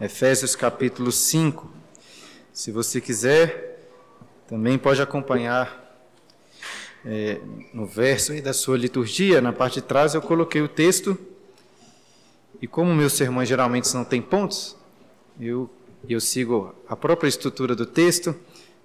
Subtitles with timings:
[0.00, 1.70] Efésios capítulo 5.
[2.54, 3.86] Se você quiser,
[4.48, 5.78] também pode acompanhar
[7.04, 7.38] é,
[7.74, 11.18] no verso da sua liturgia, na parte de trás eu coloquei o texto.
[12.62, 14.74] E como meus sermões geralmente não têm pontos,
[15.38, 15.68] eu,
[16.08, 18.34] eu sigo a própria estrutura do texto.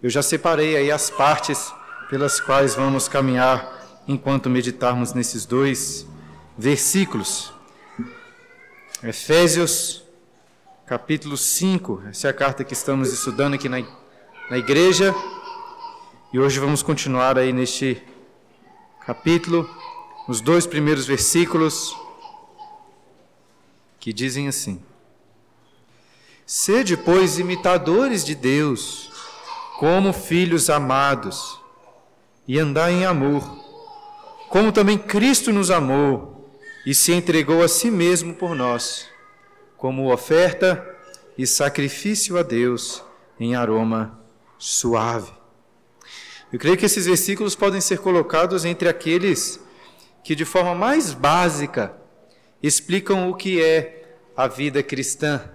[0.03, 1.73] Eu já separei aí as partes
[2.09, 6.05] pelas quais vamos caminhar enquanto meditarmos nesses dois
[6.57, 7.53] versículos.
[9.01, 10.04] Efésios
[10.85, 12.03] capítulo 5.
[12.09, 13.77] Essa é a carta que estamos estudando aqui na,
[14.51, 15.15] na igreja.
[16.31, 18.01] E hoje vamos continuar aí neste
[19.03, 19.67] capítulo,
[20.27, 21.97] os dois primeiros versículos,
[23.99, 24.79] que dizem assim:
[26.45, 29.11] Sede, pois, imitadores de Deus,
[29.79, 31.59] como filhos amados,
[32.47, 33.43] e andai em amor,
[34.49, 36.47] como também Cristo nos amou
[36.85, 39.14] e se entregou a si mesmo por nós
[39.85, 40.83] como oferta
[41.37, 43.03] e sacrifício a Deus
[43.39, 44.19] em aroma
[44.57, 45.31] suave.
[46.51, 49.59] Eu creio que esses versículos podem ser colocados entre aqueles
[50.23, 51.93] que, de forma mais básica,
[52.63, 55.51] explicam o que é a vida cristã.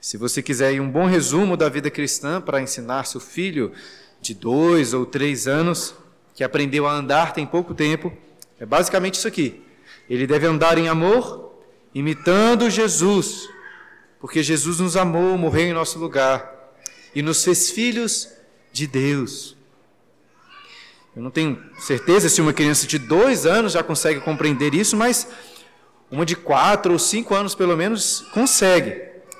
[0.00, 3.72] Se você quiser um bom resumo da vida cristã para ensinar seu filho
[4.20, 5.92] de dois ou três anos,
[6.36, 8.12] que aprendeu a andar tem pouco tempo,
[8.60, 9.60] é basicamente isso aqui.
[10.08, 11.49] Ele deve andar em amor,
[11.94, 13.48] imitando Jesus,
[14.20, 16.72] porque Jesus nos amou, morreu em nosso lugar
[17.14, 18.28] e nos fez filhos
[18.72, 19.56] de Deus.
[21.14, 25.26] Eu não tenho certeza se uma criança de dois anos já consegue compreender isso, mas
[26.10, 28.90] uma de quatro ou cinco anos pelo menos consegue.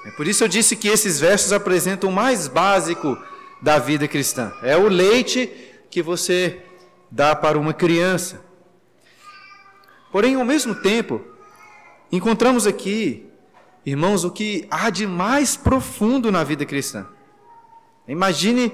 [0.04, 3.16] É por isso eu disse que esses versos apresentam o mais básico
[3.62, 4.52] da vida cristã.
[4.62, 5.52] É o leite
[5.90, 6.62] que você
[7.10, 8.40] dá para uma criança.
[10.10, 11.20] Porém, ao mesmo tempo,
[12.12, 13.30] Encontramos aqui,
[13.86, 17.06] irmãos, o que há de mais profundo na vida cristã.
[18.08, 18.72] Imagine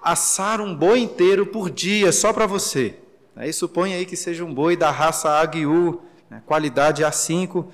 [0.00, 2.96] assar um boi inteiro por dia só para você.
[3.34, 6.00] Aí supõe aí que seja um boi da raça Aguiú,
[6.30, 7.66] né, qualidade A5,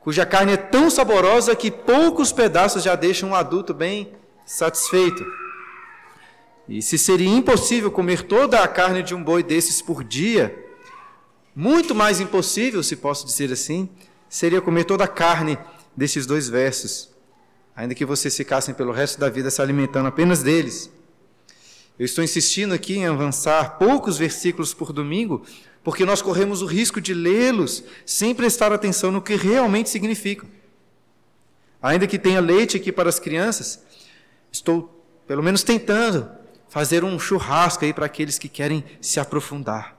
[0.00, 4.12] cuja carne é tão saborosa que poucos pedaços já deixam um adulto bem
[4.44, 5.26] satisfeito.
[6.68, 10.65] E se seria impossível comer toda a carne de um boi desses por dia,
[11.58, 13.88] muito mais impossível, se posso dizer assim,
[14.28, 15.56] seria comer toda a carne
[15.96, 17.08] desses dois versos,
[17.74, 20.90] ainda que vocês ficassem pelo resto da vida se alimentando apenas deles.
[21.98, 25.46] Eu estou insistindo aqui em avançar poucos versículos por domingo,
[25.82, 30.46] porque nós corremos o risco de lê-los sem prestar atenção no que realmente significam.
[31.80, 33.82] Ainda que tenha leite aqui para as crianças,
[34.52, 36.28] estou pelo menos tentando
[36.68, 39.95] fazer um churrasco aí para aqueles que querem se aprofundar.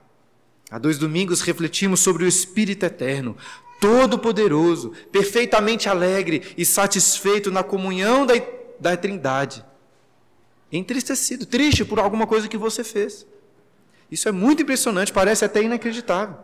[0.70, 3.36] Há dois domingos refletimos sobre o Espírito Eterno,
[3.80, 8.34] todo-poderoso, perfeitamente alegre e satisfeito na comunhão da,
[8.78, 9.64] da Trindade.
[10.70, 13.26] Entristecido, triste por alguma coisa que você fez.
[14.10, 16.36] Isso é muito impressionante, parece até inacreditável.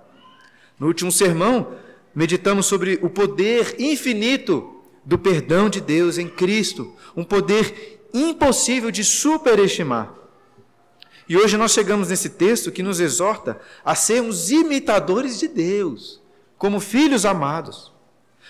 [0.79, 1.75] No último sermão,
[2.15, 9.05] meditamos sobre o poder infinito do perdão de Deus em Cristo, um poder impossível de
[9.05, 10.24] superestimar.
[11.29, 16.21] E hoje nós chegamos nesse texto que nos exorta a sermos imitadores de Deus,
[16.59, 17.93] como filhos amados.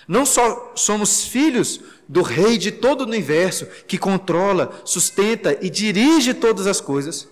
[0.09, 6.35] Não só somos filhos do Rei de todo o universo, que controla, sustenta e dirige
[6.35, 7.29] todas as coisas,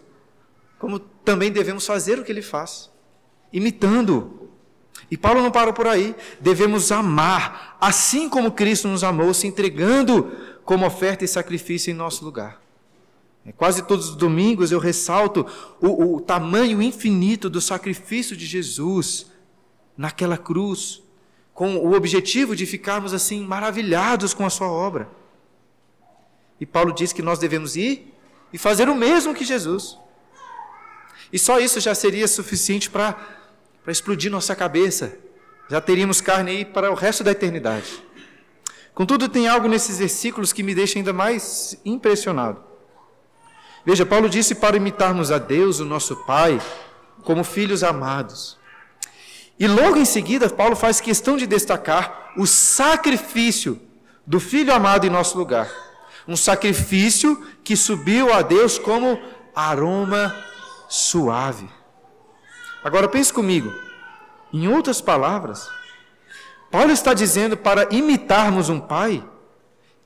[0.78, 2.91] como também devemos fazer o que ele faz,
[3.53, 4.48] imitando-o.
[5.10, 6.14] E Paulo não parou por aí.
[6.41, 10.32] Devemos amar, assim como Cristo nos amou, se entregando
[10.64, 12.62] como oferta e sacrifício em nosso lugar.
[13.44, 15.47] É, quase todos os domingos eu ressalto
[15.80, 19.26] o, o tamanho infinito do sacrifício de Jesus
[19.97, 21.03] naquela cruz,
[21.53, 25.08] com o objetivo de ficarmos assim maravilhados com a sua obra.
[26.60, 28.14] E Paulo diz que nós devemos ir
[28.53, 29.98] e fazer o mesmo que Jesus.
[31.32, 33.16] E só isso já seria suficiente para
[33.89, 35.18] explodir nossa cabeça.
[35.68, 38.03] Já teríamos carne aí para o resto da eternidade.
[38.94, 42.72] Contudo, tem algo nesses versículos que me deixa ainda mais impressionado.
[43.84, 46.60] Veja, Paulo disse para imitarmos a Deus, o nosso Pai,
[47.24, 48.56] como filhos amados.
[49.58, 53.80] E logo em seguida, Paulo faz questão de destacar o sacrifício
[54.24, 55.68] do filho amado em nosso lugar.
[56.26, 59.20] Um sacrifício que subiu a Deus como
[59.54, 60.34] aroma
[60.88, 61.68] suave.
[62.84, 63.72] Agora pense comigo.
[64.52, 65.68] Em outras palavras,
[66.70, 69.24] Paulo está dizendo para imitarmos um pai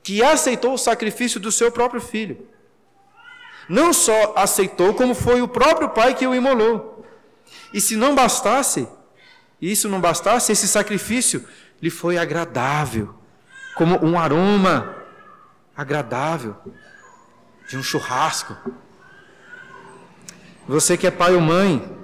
[0.01, 2.47] que aceitou o sacrifício do seu próprio filho
[3.69, 7.05] não só aceitou, como foi o próprio pai que o imolou.
[7.73, 8.87] E se não bastasse,
[9.61, 11.45] isso não bastasse, esse sacrifício
[11.81, 13.13] lhe foi agradável,
[13.75, 14.95] como um aroma
[15.75, 16.55] agradável,
[17.67, 18.55] de um churrasco.
[20.67, 21.97] Você que é pai ou mãe,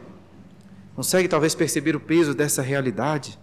[0.95, 3.39] consegue talvez perceber o peso dessa realidade?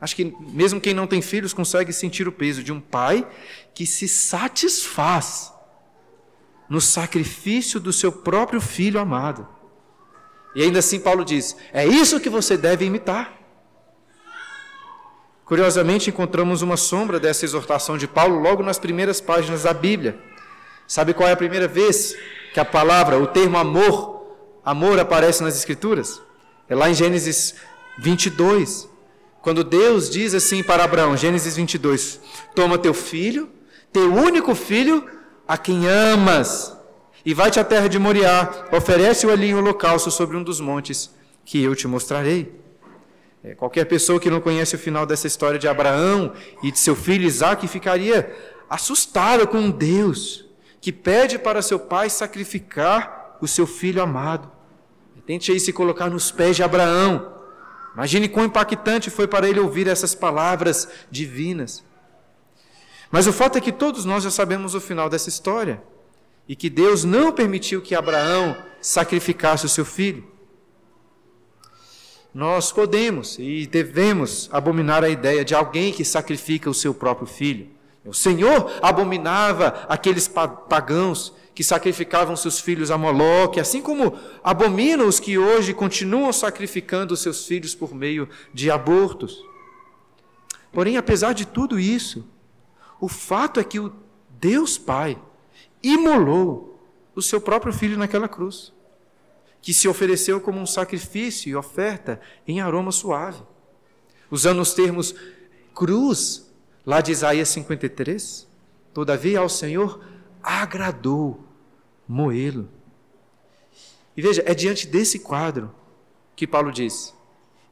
[0.00, 3.26] Acho que mesmo quem não tem filhos consegue sentir o peso de um pai
[3.74, 5.53] que se satisfaz
[6.74, 9.46] no sacrifício do seu próprio filho amado.
[10.56, 13.32] E ainda assim, Paulo diz: é isso que você deve imitar.
[15.44, 20.18] Curiosamente, encontramos uma sombra dessa exortação de Paulo logo nas primeiras páginas da Bíblia.
[20.84, 22.16] Sabe qual é a primeira vez
[22.52, 24.26] que a palavra, o termo amor,
[24.64, 26.20] amor aparece nas Escrituras?
[26.68, 27.54] É lá em Gênesis
[27.98, 28.88] 22.
[29.40, 32.20] Quando Deus diz assim para Abraão, Gênesis 22,
[32.52, 33.48] toma teu filho,
[33.92, 35.08] teu único filho,
[35.46, 36.76] a quem amas,
[37.24, 41.10] e vai-te à terra de Moriá, oferece-o ali em holocausto sobre um dos montes
[41.44, 42.60] que eu te mostrarei.
[43.42, 46.32] É, qualquer pessoa que não conhece o final dessa história de Abraão
[46.62, 48.34] e de seu filho Isaac ficaria
[48.68, 50.44] assustada com Deus
[50.80, 54.50] que pede para seu pai sacrificar o seu filho amado.
[55.26, 57.32] Tente aí se colocar nos pés de Abraão.
[57.94, 61.82] Imagine quão impactante foi para ele ouvir essas palavras divinas.
[63.14, 65.80] Mas o fato é que todos nós já sabemos o final dessa história
[66.48, 70.26] e que Deus não permitiu que Abraão sacrificasse o seu filho.
[72.34, 77.68] Nós podemos e devemos abominar a ideia de alguém que sacrifica o seu próprio filho.
[78.04, 85.20] O Senhor abominava aqueles pagãos que sacrificavam seus filhos a Moloque, assim como abomina os
[85.20, 89.40] que hoje continuam sacrificando seus filhos por meio de abortos.
[90.72, 92.33] Porém, apesar de tudo isso,
[93.04, 93.92] o fato é que o
[94.40, 95.20] Deus Pai
[95.82, 96.80] imolou
[97.14, 98.72] o seu próprio filho naquela cruz,
[99.60, 102.18] que se ofereceu como um sacrifício e oferta
[102.48, 103.42] em aroma suave.
[104.30, 105.14] Usando os termos
[105.74, 106.50] cruz,
[106.86, 108.48] lá de Isaías 53,
[108.94, 110.02] todavia ao Senhor
[110.42, 111.44] agradou
[112.08, 112.70] moê-lo.
[114.16, 115.74] E veja, é diante desse quadro
[116.34, 117.14] que Paulo diz: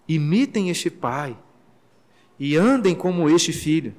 [0.07, 1.35] imitem este pai
[2.39, 3.95] e andem como este filho.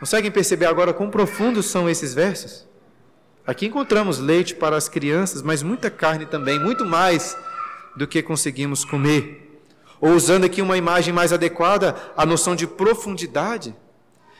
[0.00, 2.66] Conseguem perceber agora quão profundos são esses versos?
[3.46, 7.36] Aqui encontramos leite para as crianças, mas muita carne também, muito mais
[7.94, 9.62] do que conseguimos comer.
[10.00, 13.76] Ou usando aqui uma imagem mais adequada, a noção de profundidade.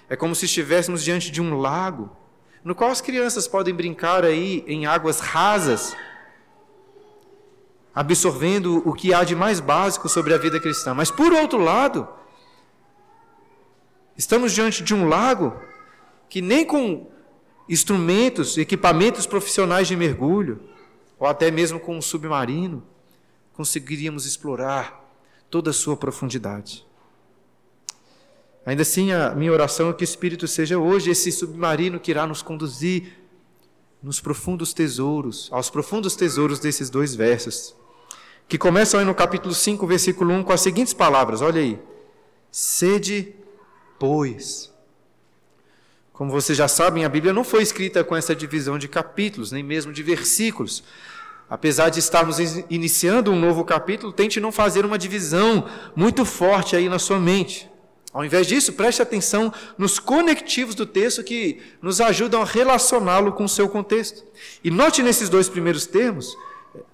[0.09, 2.17] É como se estivéssemos diante de um lago
[2.65, 5.97] no qual as crianças podem brincar aí em águas rasas,
[7.95, 10.95] absorvendo o que há de mais básico sobre a vida cristã.
[10.95, 12.07] Mas por outro lado,
[14.21, 15.59] estamos diante de um lago
[16.29, 17.11] que nem com
[17.67, 20.61] instrumentos, equipamentos profissionais de mergulho,
[21.19, 22.83] ou até mesmo com um submarino,
[23.55, 25.11] conseguiríamos explorar
[25.49, 26.87] toda a sua profundidade.
[28.67, 32.27] Ainda assim, a minha oração é que o Espírito seja hoje esse submarino que irá
[32.27, 33.19] nos conduzir
[34.03, 37.75] nos profundos tesouros, aos profundos tesouros desses dois versos,
[38.47, 41.81] que começam aí no capítulo 5, versículo 1, com as seguintes palavras: olha aí.
[42.51, 43.35] Sede,
[44.01, 44.73] pois.
[46.15, 49.63] Como vocês já sabem, a Bíblia não foi escrita com essa divisão de capítulos, nem
[49.63, 50.83] mesmo de versículos.
[51.49, 52.39] Apesar de estarmos
[52.71, 57.71] iniciando um novo capítulo, tente não fazer uma divisão muito forte aí na sua mente.
[58.13, 63.45] Ao invés disso, preste atenção nos conectivos do texto que nos ajudam a relacioná-lo com
[63.45, 64.25] o seu contexto.
[64.65, 66.37] E note nesses dois primeiros termos,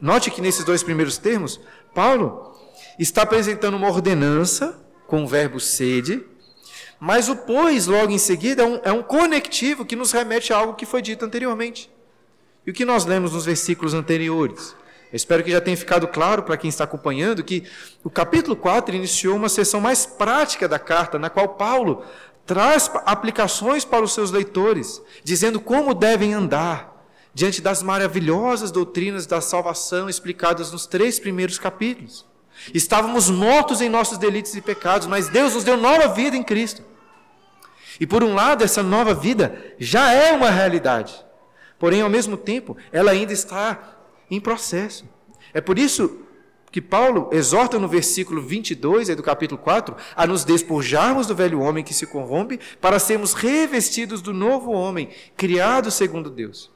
[0.01, 1.61] note que nesses dois primeiros termos,
[1.95, 2.53] Paulo
[2.99, 6.25] está apresentando uma ordenança com o verbo sede,
[6.99, 10.57] mas o pois logo em seguida é um, é um conectivo que nos remete a
[10.57, 11.91] algo que foi dito anteriormente.
[12.67, 14.75] E o que nós lemos nos versículos anteriores?
[15.13, 17.65] Eu espero que já tenha ficado claro para quem está acompanhando que
[18.03, 22.05] o capítulo 4 iniciou uma sessão mais prática da carta, na qual Paulo
[22.45, 26.97] traz aplicações para os seus leitores, dizendo como devem andar
[27.33, 32.26] diante das maravilhosas doutrinas da salvação explicadas nos três primeiros capítulos.
[32.75, 36.83] Estávamos mortos em nossos delitos e pecados, mas Deus nos deu nova vida em Cristo.
[38.01, 41.15] E por um lado, essa nova vida já é uma realidade.
[41.79, 43.97] Porém, ao mesmo tempo, ela ainda está
[44.31, 45.05] em processo.
[45.53, 46.21] É por isso
[46.71, 51.85] que Paulo exorta no versículo 22 do capítulo 4 a nos despojarmos do velho homem
[51.85, 56.71] que se corrompe para sermos revestidos do novo homem, criado segundo Deus.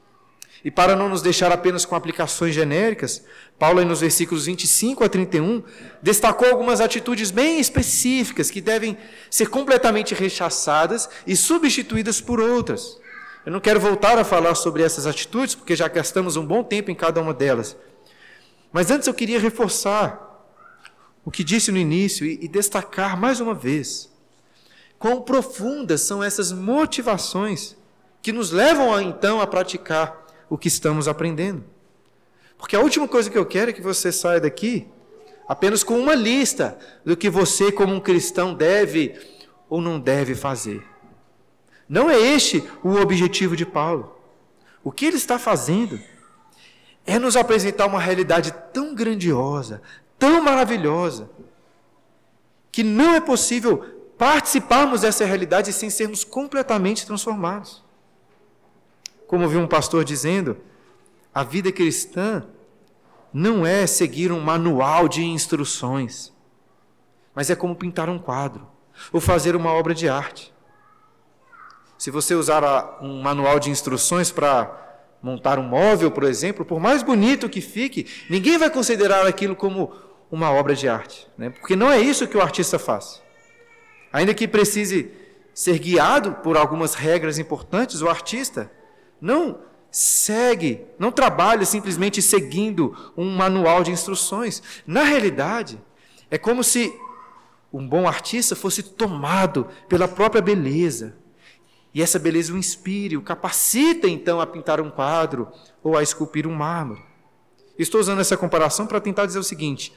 [0.63, 3.23] E para não nos deixar apenas com aplicações genéricas,
[3.57, 5.63] Paulo, nos versículos 25 a 31,
[6.01, 8.97] destacou algumas atitudes bem específicas que devem
[9.29, 12.99] ser completamente rechaçadas e substituídas por outras.
[13.43, 16.91] Eu não quero voltar a falar sobre essas atitudes, porque já gastamos um bom tempo
[16.91, 17.75] em cada uma delas.
[18.71, 20.29] Mas antes eu queria reforçar
[21.25, 24.09] o que disse no início e, destacar mais uma vez.
[24.99, 27.75] quão profundas são essas motivações
[28.21, 30.20] que nos levam então a praticar
[30.51, 31.63] o que estamos aprendendo.
[32.57, 34.85] Porque a última coisa que eu quero é que você saia daqui
[35.47, 39.17] apenas com uma lista do que você, como um cristão, deve
[39.69, 40.85] ou não deve fazer.
[41.87, 44.13] Não é este o objetivo de Paulo.
[44.83, 45.97] O que ele está fazendo
[47.05, 49.81] é nos apresentar uma realidade tão grandiosa,
[50.19, 51.29] tão maravilhosa,
[52.69, 53.85] que não é possível
[54.17, 57.80] participarmos dessa realidade sem sermos completamente transformados.
[59.31, 60.57] Como vi um pastor dizendo,
[61.33, 62.43] a vida cristã
[63.33, 66.33] não é seguir um manual de instruções,
[67.33, 68.67] mas é como pintar um quadro
[69.09, 70.53] ou fazer uma obra de arte.
[71.97, 77.01] Se você usar um manual de instruções para montar um móvel, por exemplo, por mais
[77.01, 79.93] bonito que fique, ninguém vai considerar aquilo como
[80.29, 81.51] uma obra de arte, né?
[81.51, 83.21] porque não é isso que o artista faz.
[84.11, 85.09] Ainda que precise
[85.53, 88.69] ser guiado por algumas regras importantes, o artista
[89.21, 89.59] não
[89.91, 94.63] segue, não trabalha simplesmente seguindo um manual de instruções.
[94.87, 95.79] Na realidade,
[96.29, 96.93] é como se
[97.71, 101.15] um bom artista fosse tomado pela própria beleza,
[101.93, 105.49] e essa beleza o inspire, o capacita então a pintar um quadro
[105.83, 107.01] ou a esculpir um mármore.
[107.77, 109.93] Estou usando essa comparação para tentar dizer o seguinte: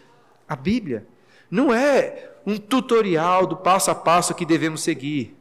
[0.49, 1.07] a Bíblia
[1.51, 5.37] não é um tutorial do passo a passo que devemos seguir.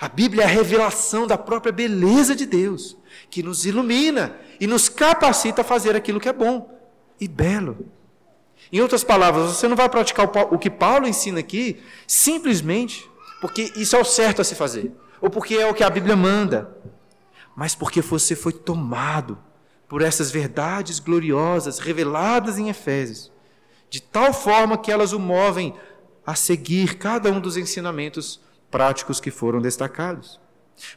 [0.00, 2.96] A Bíblia é a revelação da própria beleza de Deus,
[3.30, 6.70] que nos ilumina e nos capacita a fazer aquilo que é bom
[7.20, 7.86] e belo.
[8.72, 13.08] Em outras palavras, você não vai praticar o que Paulo ensina aqui simplesmente
[13.40, 16.16] porque isso é o certo a se fazer ou porque é o que a Bíblia
[16.16, 16.76] manda,
[17.54, 19.38] mas porque você foi tomado
[19.88, 23.30] por essas verdades gloriosas reveladas em Efésios,
[23.88, 25.74] de tal forma que elas o movem
[26.26, 28.40] a seguir cada um dos ensinamentos
[28.74, 30.40] práticos que foram destacados.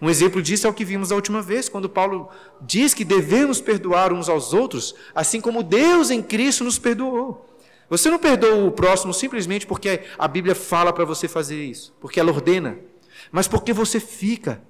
[0.02, 2.28] Um exemplo disso é o que vimos a última vez, quando Paulo
[2.60, 7.48] diz que devemos perdoar uns aos outros, assim como Deus em Cristo nos perdoou.
[7.88, 12.20] Você não perdoa o próximo simplesmente porque a Bíblia fala para você fazer isso, porque
[12.20, 12.80] ela ordena
[13.32, 14.62] mas porque você fica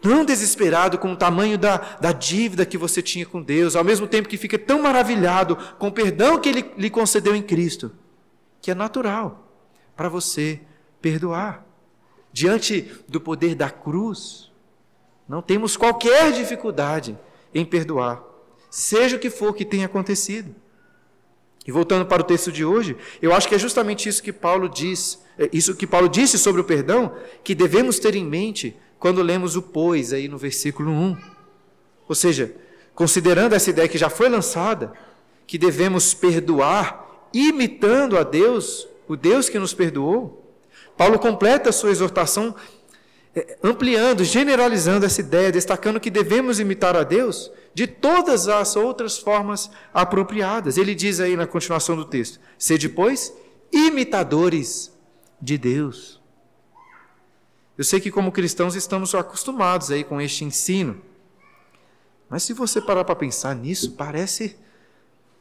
[0.00, 4.06] tão desesperado com o tamanho da, da dívida que você tinha com Deus, ao mesmo
[4.06, 7.92] tempo que fica tão maravilhado com o perdão que Ele lhe concedeu em Cristo,
[8.60, 9.48] que é natural
[9.96, 10.60] para você
[11.00, 11.64] perdoar.
[12.34, 14.50] Diante do poder da cruz,
[15.28, 17.16] não temos qualquer dificuldade
[17.54, 18.24] em perdoar,
[18.68, 20.52] seja o que for que tenha acontecido.
[21.64, 24.68] E voltando para o texto de hoje, eu acho que é justamente isso que Paulo
[24.68, 27.14] diz, é, isso que Paulo disse sobre o perdão,
[27.44, 31.16] que devemos ter em mente quando lemos o pois aí no versículo 1.
[32.08, 32.52] Ou seja,
[32.96, 34.92] considerando essa ideia que já foi lançada,
[35.46, 40.43] que devemos perdoar imitando a Deus, o Deus que nos perdoou,
[40.96, 42.54] Paulo completa a sua exortação
[43.34, 49.18] é, ampliando, generalizando essa ideia, destacando que devemos imitar a Deus de todas as outras
[49.18, 50.78] formas apropriadas.
[50.78, 53.34] Ele diz aí na continuação do texto: sede, pois,
[53.72, 54.92] imitadores
[55.40, 56.22] de Deus.
[57.76, 61.02] Eu sei que como cristãos estamos acostumados aí com este ensino.
[62.30, 64.56] Mas se você parar para pensar nisso, parece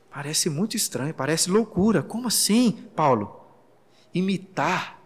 [0.10, 2.02] parece muito estranho, parece loucura.
[2.02, 3.40] Como assim, Paulo?
[4.14, 5.03] Imitar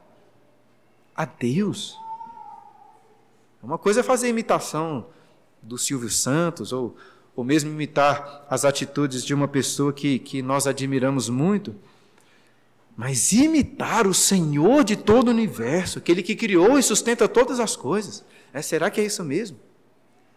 [1.17, 1.97] a Deus?
[3.61, 5.07] Uma coisa é fazer imitação
[5.61, 6.95] do Silvio Santos, ou,
[7.35, 11.75] ou mesmo imitar as atitudes de uma pessoa que, que nós admiramos muito.
[12.95, 17.75] Mas imitar o Senhor de todo o universo, aquele que criou e sustenta todas as
[17.75, 18.23] coisas.
[18.53, 19.57] É, será que é isso mesmo?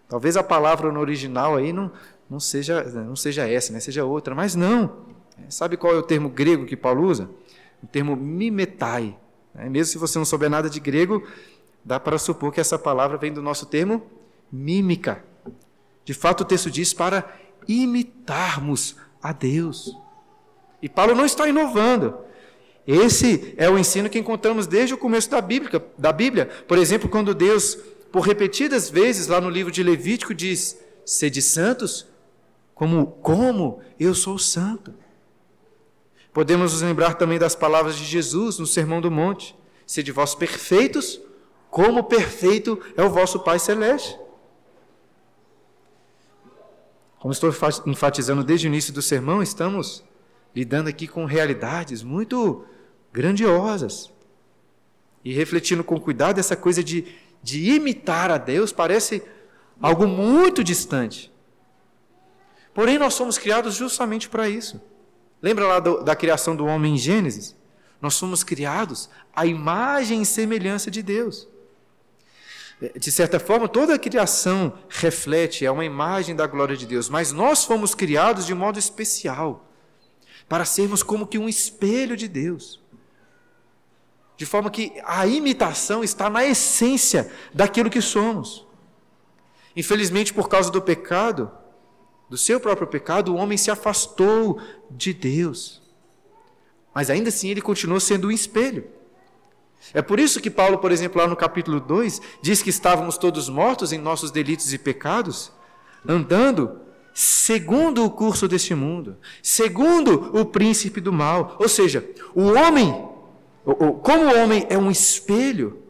[0.09, 1.93] Talvez a palavra no original aí não,
[2.29, 3.81] não, seja, não seja essa, né?
[3.81, 5.07] seja outra, mas não.
[5.49, 7.31] Sabe qual é o termo grego que Paulo usa?
[7.83, 9.17] O termo mimetai.
[9.55, 9.69] Né?
[9.69, 11.27] Mesmo se você não souber nada de grego,
[11.85, 14.03] dá para supor que essa palavra vem do nosso termo
[14.51, 15.25] mímica.
[16.05, 17.33] De fato, o texto diz para
[17.69, 19.97] imitarmos a Deus.
[20.83, 22.19] E Paulo não está inovando.
[22.87, 26.47] Esse é o ensino que encontramos desde o começo da Bíblia, da Bíblia.
[26.67, 27.77] Por exemplo, quando Deus,
[28.11, 32.07] por repetidas vezes, lá no livro de Levítico, diz: Sede santos,
[32.75, 34.95] como, como eu sou santo.
[36.33, 39.57] Podemos nos lembrar também das palavras de Jesus no Sermão do Monte:
[39.87, 41.21] Sede vós perfeitos,
[41.71, 44.19] como perfeito é o vosso Pai Celeste.
[47.19, 47.53] Como estou
[47.87, 50.03] enfatizando desde o início do sermão, estamos
[50.55, 52.65] lidando aqui com realidades muito
[53.13, 54.11] grandiosas.
[55.23, 57.05] E refletindo com cuidado, essa coisa de,
[57.43, 59.23] de imitar a Deus parece
[59.83, 61.31] algo muito distante.
[62.73, 64.81] Porém, nós somos criados justamente para isso.
[65.43, 67.57] Lembra lá do, da criação do homem em Gênesis?
[68.01, 71.49] Nós fomos criados à imagem e semelhança de Deus.
[72.97, 77.31] De certa forma, toda a criação reflete, é uma imagem da glória de Deus, mas
[77.31, 79.67] nós fomos criados de modo especial,
[80.49, 82.81] para sermos como que um espelho de Deus.
[84.35, 88.67] De forma que a imitação está na essência daquilo que somos.
[89.77, 91.53] Infelizmente, por causa do pecado,
[92.31, 95.83] do seu próprio pecado, o homem se afastou de Deus.
[96.95, 98.85] Mas ainda assim ele continuou sendo um espelho.
[99.93, 103.49] É por isso que Paulo, por exemplo, lá no capítulo 2, diz que estávamos todos
[103.49, 105.51] mortos em nossos delitos e pecados,
[106.07, 106.81] andando
[107.13, 111.57] segundo o curso deste mundo, segundo o príncipe do mal.
[111.59, 113.09] Ou seja, o homem,
[114.03, 115.83] como o homem é um espelho,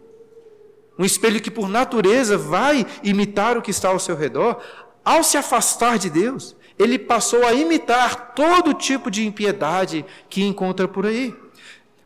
[0.99, 4.63] um espelho que por natureza vai imitar o que está ao seu redor,
[5.05, 10.89] ao se afastar de Deus, ele passou a imitar todo tipo de impiedade que encontra
[10.89, 11.35] por aí.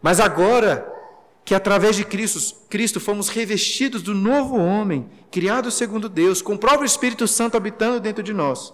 [0.03, 0.93] Mas agora,
[1.45, 6.59] que através de Cristo, Cristo fomos revestidos do novo homem, criado segundo Deus, com o
[6.59, 8.73] próprio Espírito Santo habitando dentro de nós.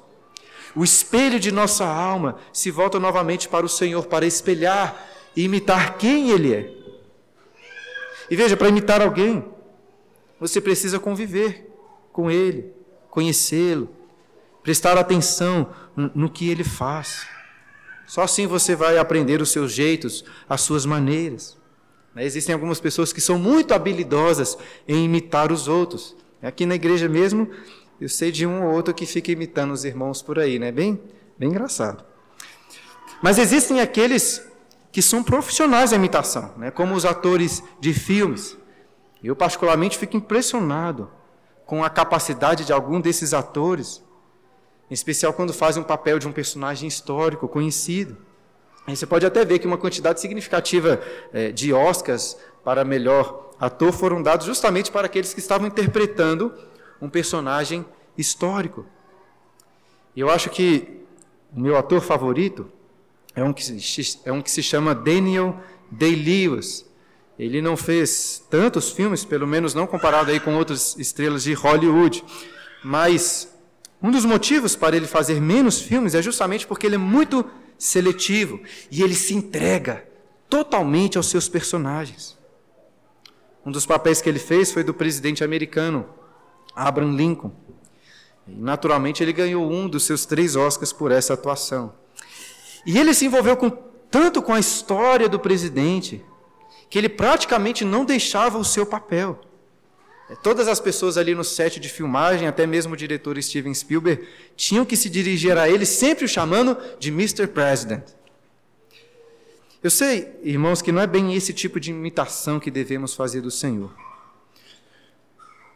[0.75, 5.99] O espelho de nossa alma se volta novamente para o Senhor para espelhar e imitar
[5.99, 6.73] quem Ele é.
[8.31, 9.45] E veja, para imitar alguém,
[10.39, 11.71] você precisa conviver
[12.13, 12.73] com Ele,
[13.11, 14.00] conhecê-lo,
[14.63, 17.27] prestar atenção no que Ele faz.
[18.07, 21.57] Só assim você vai aprender os seus jeitos, as suas maneiras.
[22.15, 26.17] Né, existem algumas pessoas que são muito habilidosas em imitar os outros.
[26.43, 27.49] Aqui na igreja mesmo,
[28.01, 30.73] eu sei de um ou outro que fica imitando os irmãos por aí, né?
[30.73, 31.01] Bem,
[31.39, 32.05] bem engraçado.
[33.23, 34.45] Mas existem aqueles
[34.91, 36.71] que são profissionais da imitação, né?
[36.71, 38.57] como os atores de filmes.
[39.23, 41.11] Eu, particularmente, fico impressionado
[41.67, 44.03] com a capacidade de algum desses atores,
[44.91, 48.17] em especial quando fazem um papel de um personagem histórico conhecido.
[48.87, 51.01] Aí você pode até ver que uma quantidade significativa
[51.33, 56.53] é, de Oscars para melhor ator foram dados justamente para aqueles que estavam interpretando
[57.01, 57.85] um personagem
[58.19, 58.85] histórico.
[60.17, 61.01] Eu acho que
[61.55, 62.71] o meu ator favorito
[63.35, 63.63] é um que
[64.25, 65.59] é um que se chama Daniel
[65.91, 66.85] Day-Lewis.
[67.39, 72.25] Ele não fez tantos filmes, pelo menos não comparado aí com outras estrelas de Hollywood,
[72.85, 73.50] mas
[74.03, 77.45] um dos motivos para ele fazer menos filmes é justamente porque ele é muito
[77.79, 78.61] seletivo
[78.91, 80.09] e ele se entrega
[80.49, 82.39] totalmente aos seus personagens.
[83.65, 86.07] Um dos papéis que ele fez foi do presidente americano,
[86.75, 87.53] Abraham Lincoln.
[88.49, 91.93] E, naturalmente, ele ganhou um dos seus três Oscars por essa atuação.
[92.87, 93.71] E ele se envolveu com,
[94.11, 96.25] tanto com a história do presidente,
[96.89, 99.39] que ele praticamente não deixava o seu papel.
[100.31, 104.29] É, todas as pessoas ali no set de filmagem, até mesmo o diretor Steven Spielberg,
[104.57, 107.49] tinham que se dirigir a ele, sempre o chamando de Mr.
[107.49, 108.05] President.
[109.83, 113.51] Eu sei, irmãos, que não é bem esse tipo de imitação que devemos fazer do
[113.51, 113.93] Senhor.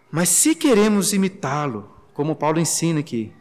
[0.09, 3.33] Mas se queremos imitá-lo, como Paulo ensina aqui,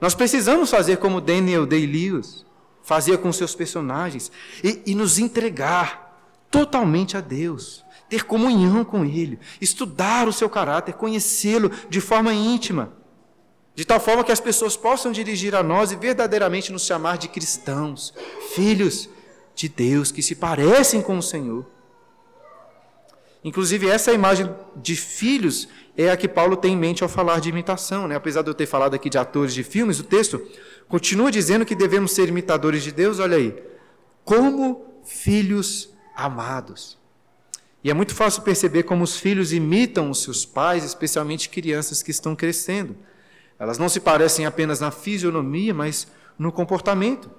[0.00, 2.46] nós precisamos fazer como Daniel Day-Lewis
[2.82, 4.32] fazia com seus personagens
[4.64, 10.92] e, e nos entregar totalmente a Deus ter comunhão com Ele, estudar o seu caráter,
[10.92, 12.92] conhecê-lo de forma íntima,
[13.74, 17.26] de tal forma que as pessoas possam dirigir a nós e verdadeiramente nos chamar de
[17.28, 18.12] cristãos,
[18.54, 19.08] filhos
[19.54, 21.64] de Deus que se parecem com o Senhor.
[23.42, 27.48] Inclusive, essa imagem de filhos é a que Paulo tem em mente ao falar de
[27.48, 28.06] imitação.
[28.06, 28.14] Né?
[28.14, 30.46] Apesar de eu ter falado aqui de atores de filmes, o texto
[30.86, 33.56] continua dizendo que devemos ser imitadores de Deus, olha aí,
[34.22, 37.00] como filhos amados.
[37.84, 42.10] E é muito fácil perceber como os filhos imitam os seus pais, especialmente crianças que
[42.10, 42.96] estão crescendo.
[43.58, 46.06] Elas não se parecem apenas na fisionomia, mas
[46.38, 47.30] no comportamento.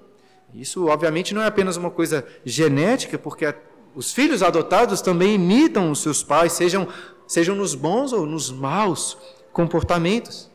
[0.53, 3.53] Isso, obviamente, não é apenas uma coisa genética, porque
[3.95, 6.87] os filhos adotados também imitam os seus pais, sejam,
[7.27, 9.17] sejam nos bons ou nos maus
[9.51, 10.49] comportamentos.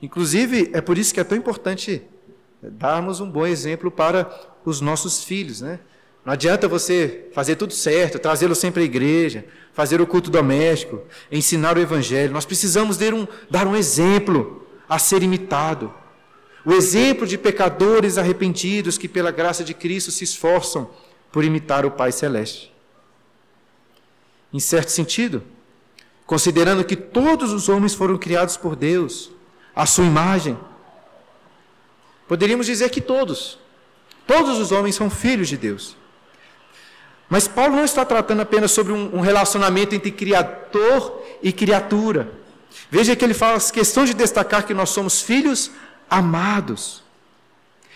[0.00, 2.02] Inclusive, é por isso que é tão importante
[2.62, 4.30] darmos um bom exemplo para
[4.64, 5.80] os nossos filhos, né?
[6.26, 11.78] Não adianta você fazer tudo certo, trazê-lo sempre à igreja, fazer o culto doméstico, ensinar
[11.78, 12.32] o evangelho.
[12.32, 15.94] Nós precisamos dar um, dar um exemplo a ser imitado.
[16.64, 20.90] O exemplo de pecadores arrependidos que, pela graça de Cristo, se esforçam
[21.30, 22.74] por imitar o Pai Celeste.
[24.52, 25.44] Em certo sentido,
[26.26, 29.30] considerando que todos os homens foram criados por Deus,
[29.76, 30.58] à sua imagem,
[32.26, 33.60] poderíamos dizer que todos,
[34.26, 35.96] todos os homens são filhos de Deus.
[37.28, 42.32] Mas Paulo não está tratando apenas sobre um, relacionamento entre criador e criatura.
[42.90, 45.70] Veja que ele faz questão de destacar que nós somos filhos
[46.08, 47.02] amados.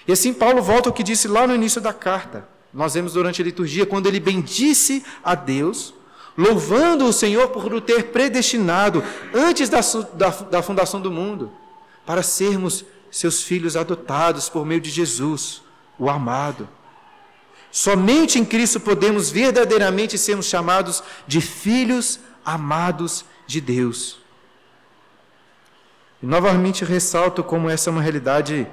[0.07, 2.49] E assim Paulo volta ao que disse lá no início da carta.
[2.73, 5.95] nós vemos durante a liturgia, quando ele bendisse a Deus,
[6.37, 9.03] louvando o Senhor por o ter predestinado
[9.35, 9.81] antes da,
[10.15, 11.53] da, da fundação do mundo,
[12.05, 15.63] para sermos seus filhos adotados por meio de Jesus,
[15.99, 16.69] o amado.
[17.71, 24.19] Somente em Cristo podemos verdadeiramente sermos chamados de filhos amados de Deus.
[26.23, 28.67] E novamente ressalto como essa é uma realidade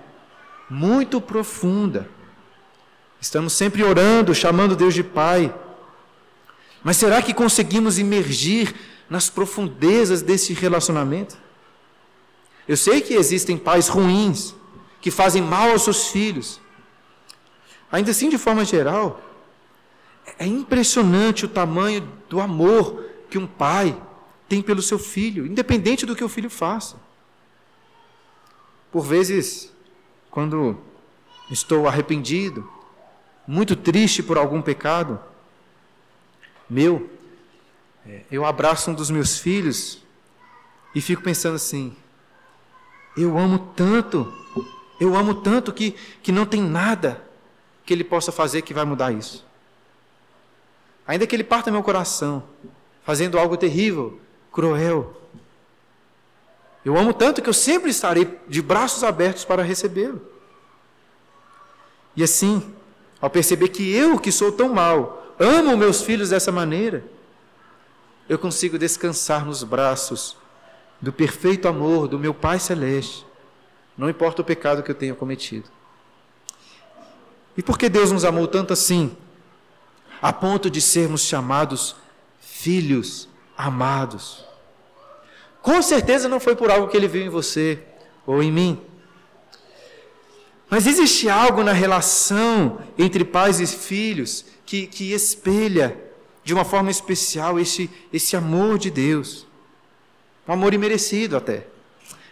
[0.70, 2.10] muito profunda.
[3.22, 5.54] Estamos sempre orando, chamando Deus de Pai.
[6.84, 8.76] Mas será que conseguimos imergir
[9.10, 11.38] nas profundezas desse relacionamento?
[12.68, 14.54] Eu sei que existem pais ruins,
[15.00, 16.60] que fazem mal aos seus filhos.
[17.92, 19.22] Ainda assim, de forma geral,
[20.38, 24.00] é impressionante o tamanho do amor que um pai
[24.48, 26.98] tem pelo seu filho, independente do que o filho faça.
[28.92, 29.74] Por vezes,
[30.30, 30.78] quando
[31.50, 32.70] estou arrependido,
[33.46, 35.20] muito triste por algum pecado
[36.70, 37.10] meu,
[38.06, 40.04] é, eu abraço um dos meus filhos
[40.94, 41.96] e fico pensando assim:
[43.16, 44.34] eu amo tanto,
[45.00, 47.27] eu amo tanto que, que não tem nada
[47.88, 49.46] que ele possa fazer que vai mudar isso.
[51.08, 52.44] Ainda que ele parta meu coração,
[53.02, 54.20] fazendo algo terrível,
[54.52, 55.16] cruel,
[56.84, 60.22] eu amo tanto que eu sempre estarei de braços abertos para recebê-lo.
[62.14, 62.76] E assim,
[63.22, 67.06] ao perceber que eu, que sou tão mal, amo meus filhos dessa maneira,
[68.28, 70.36] eu consigo descansar nos braços
[71.00, 73.26] do perfeito amor do meu Pai Celeste,
[73.98, 75.77] não importa o pecado que eu tenha cometido.
[77.58, 79.18] E por que Deus nos amou tanto assim,
[80.22, 81.96] a ponto de sermos chamados
[82.40, 84.46] filhos amados?
[85.62, 87.80] Com certeza não foi por algo que ele viu em você
[88.26, 88.80] ou em mim.
[90.70, 95.98] Mas existe algo na relação entre pais e filhos que, que espelha
[96.44, 99.48] de uma forma especial esse, esse amor de Deus.
[100.48, 101.66] Um amor imerecido até.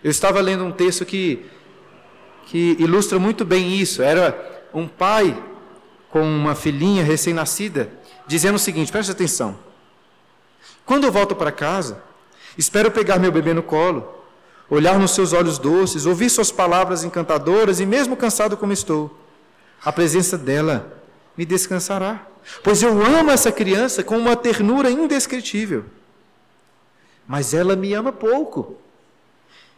[0.04, 1.46] Eu estava lendo um texto que,
[2.46, 4.02] que ilustra muito bem isso.
[4.02, 5.42] Era um pai
[6.10, 7.92] com uma filhinha recém-nascida,
[8.28, 9.58] dizendo o seguinte: preste atenção.
[10.86, 12.04] Quando eu volto para casa,
[12.58, 14.24] Espero pegar meu bebê no colo,
[14.70, 19.16] olhar nos seus olhos doces, ouvir suas palavras encantadoras e, mesmo cansado como estou,
[19.84, 21.02] a presença dela
[21.38, 22.26] me descansará.
[22.64, 25.86] Pois eu amo essa criança com uma ternura indescritível.
[27.28, 28.78] Mas ela me ama pouco.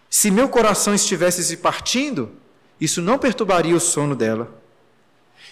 [0.10, 2.30] Se meu coração estivesse se partindo,
[2.80, 4.54] isso não perturbaria o sono dela.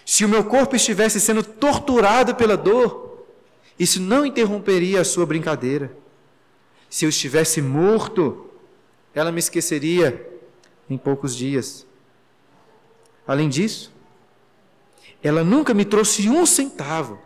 [0.06, 3.26] Se o meu corpo estivesse sendo torturado pela dor,
[3.78, 5.98] isso não interromperia a sua brincadeira.
[6.88, 8.50] Se eu estivesse morto,
[9.15, 10.30] ela me esqueceria
[10.88, 11.88] em poucos dias.
[13.28, 13.91] Além disso,
[15.24, 17.20] ela nunca me trouxe um centavo.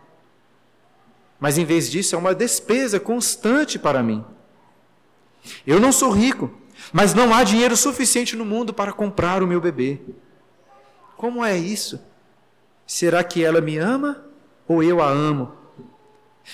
[1.38, 4.24] Mas em vez disso, é uma despesa constante para mim.
[5.66, 6.50] Eu não sou rico,
[6.92, 10.00] mas não há dinheiro suficiente no mundo para comprar o meu bebê.
[11.16, 12.00] Como é isso?
[12.90, 14.20] Será que ela me ama
[14.66, 15.54] ou eu a amo?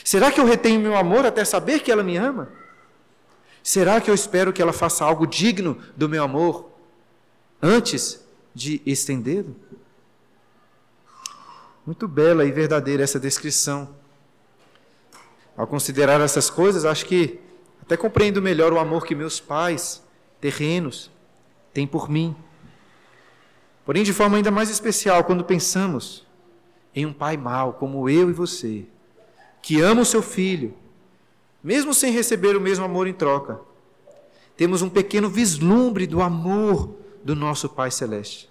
[0.05, 2.51] Será que eu retenho meu amor até saber que ela me ama?
[3.63, 6.71] Será que eu espero que ela faça algo digno do meu amor
[7.63, 8.23] antes
[8.55, 9.57] de estendê-lo?
[11.87, 13.97] Muito bela e verdadeira essa descrição.
[15.57, 17.41] Ao considerar essas coisas, acho que
[17.81, 20.05] até compreendo melhor o amor que meus pais
[20.39, 21.11] terrenos
[21.73, 22.37] têm por mim.
[23.87, 26.26] Porém, de forma ainda mais especial, quando pensamos
[26.97, 28.87] em um pai mau como eu e você,
[29.61, 30.75] que ama o seu filho,
[31.63, 33.61] mesmo sem receber o mesmo amor em troca,
[34.57, 38.49] temos um pequeno vislumbre do amor do nosso Pai Celeste.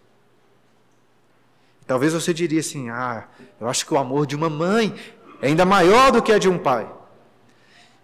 [1.88, 3.28] Talvez você diria assim: ah,
[3.60, 4.94] eu acho que o amor de uma mãe
[5.42, 6.92] é ainda maior do que a de um pai.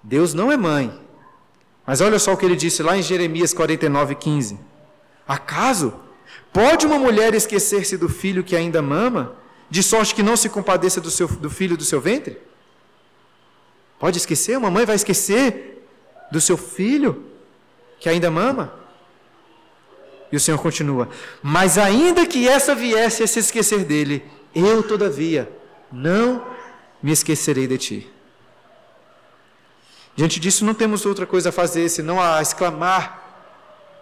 [0.02, 1.00] Deus não é mãe.
[1.86, 4.60] Mas olha só o que ele disse lá em Jeremias 49, 15.
[5.28, 5.94] Acaso
[6.54, 9.36] pode uma mulher esquecer-se do filho que ainda mama,
[9.72, 12.38] de sorte que não se compadeça do, seu, do filho do seu ventre?
[13.98, 14.58] Pode esquecer?
[14.58, 15.88] Uma mãe vai esquecer
[16.30, 17.26] do seu filho
[17.98, 18.74] que ainda mama?
[20.30, 21.08] E o Senhor continua:
[21.42, 25.50] Mas ainda que essa viesse a se esquecer dele, eu, todavia,
[25.90, 26.46] não
[27.02, 28.12] me esquecerei de ti.
[30.18, 33.56] Diante disso, não temos outra coisa a fazer senão a exclamar,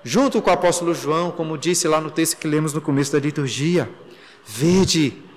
[0.03, 3.19] junto com o apóstolo João, como disse lá no texto que lemos no começo da
[3.19, 3.87] liturgia:
[4.47, 5.28] Vede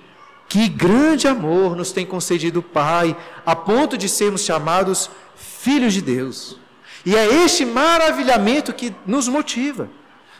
[0.47, 6.01] que grande amor nos tem concedido o Pai, a ponto de sermos chamados filhos de
[6.01, 6.57] Deus.
[7.05, 9.89] E é este maravilhamento que nos motiva.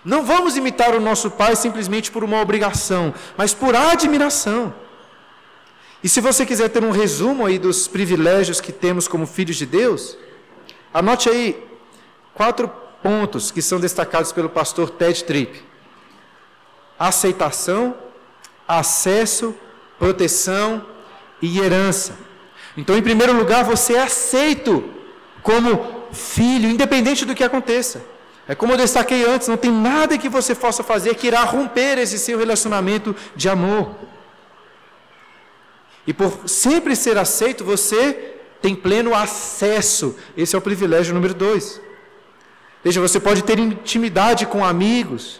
[0.04, 4.74] Não vamos imitar o nosso Pai simplesmente por uma obrigação, mas por admiração.
[6.04, 9.66] E se você quiser ter um resumo aí dos privilégios que temos como filhos de
[9.66, 10.18] Deus,
[10.94, 11.66] anote aí
[12.34, 12.70] quatro
[13.02, 15.64] pontos que são destacados pelo pastor Ted Tripp:
[17.00, 17.96] aceitação,
[18.68, 19.56] acesso,
[20.04, 20.86] proteção
[21.42, 22.18] e herança.
[22.76, 24.84] Então, em primeiro lugar, você é aceito
[25.42, 25.70] como
[26.12, 28.04] filho, independente do que aconteça.
[28.46, 31.98] É como eu destaquei antes, não tem nada que você possa fazer que irá romper
[31.98, 33.96] esse seu relacionamento de amor.
[36.06, 40.18] E por sempre ser aceito, você tem pleno acesso.
[40.36, 41.80] Esse é o privilégio número dois.
[42.84, 45.40] Veja, você pode ter intimidade com amigos,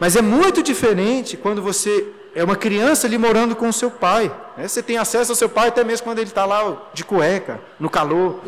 [0.00, 1.92] mas é muito diferente quando você
[2.34, 4.34] é uma criança ali morando com o seu pai.
[4.56, 4.68] Né?
[4.68, 7.90] Você tem acesso ao seu pai até mesmo quando ele está lá de cueca, no
[7.90, 8.40] calor.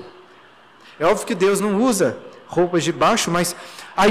[0.98, 3.56] É óbvio que Deus não usa roupas de baixo, mas
[3.96, 4.04] a,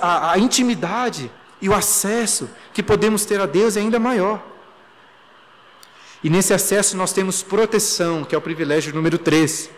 [0.00, 4.42] a, a intimidade e o acesso que podemos ter a Deus é ainda maior.
[6.22, 9.70] E nesse acesso nós temos proteção, que é o privilégio número 3.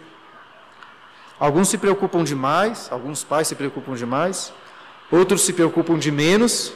[1.39, 4.53] Alguns se preocupam demais, alguns pais se preocupam demais,
[5.11, 6.73] outros se preocupam de menos.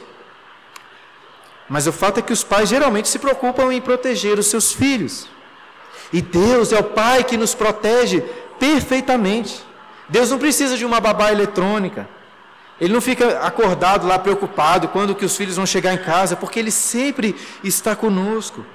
[1.71, 5.29] Mas o fato é que os pais geralmente se preocupam em proteger os seus filhos.
[6.11, 8.19] E Deus é o Pai que nos protege
[8.59, 9.63] perfeitamente.
[10.09, 12.09] Deus não precisa de uma babá eletrônica.
[12.77, 16.59] Ele não fica acordado lá preocupado quando que os filhos vão chegar em casa, porque
[16.59, 18.65] ele sempre está conosco.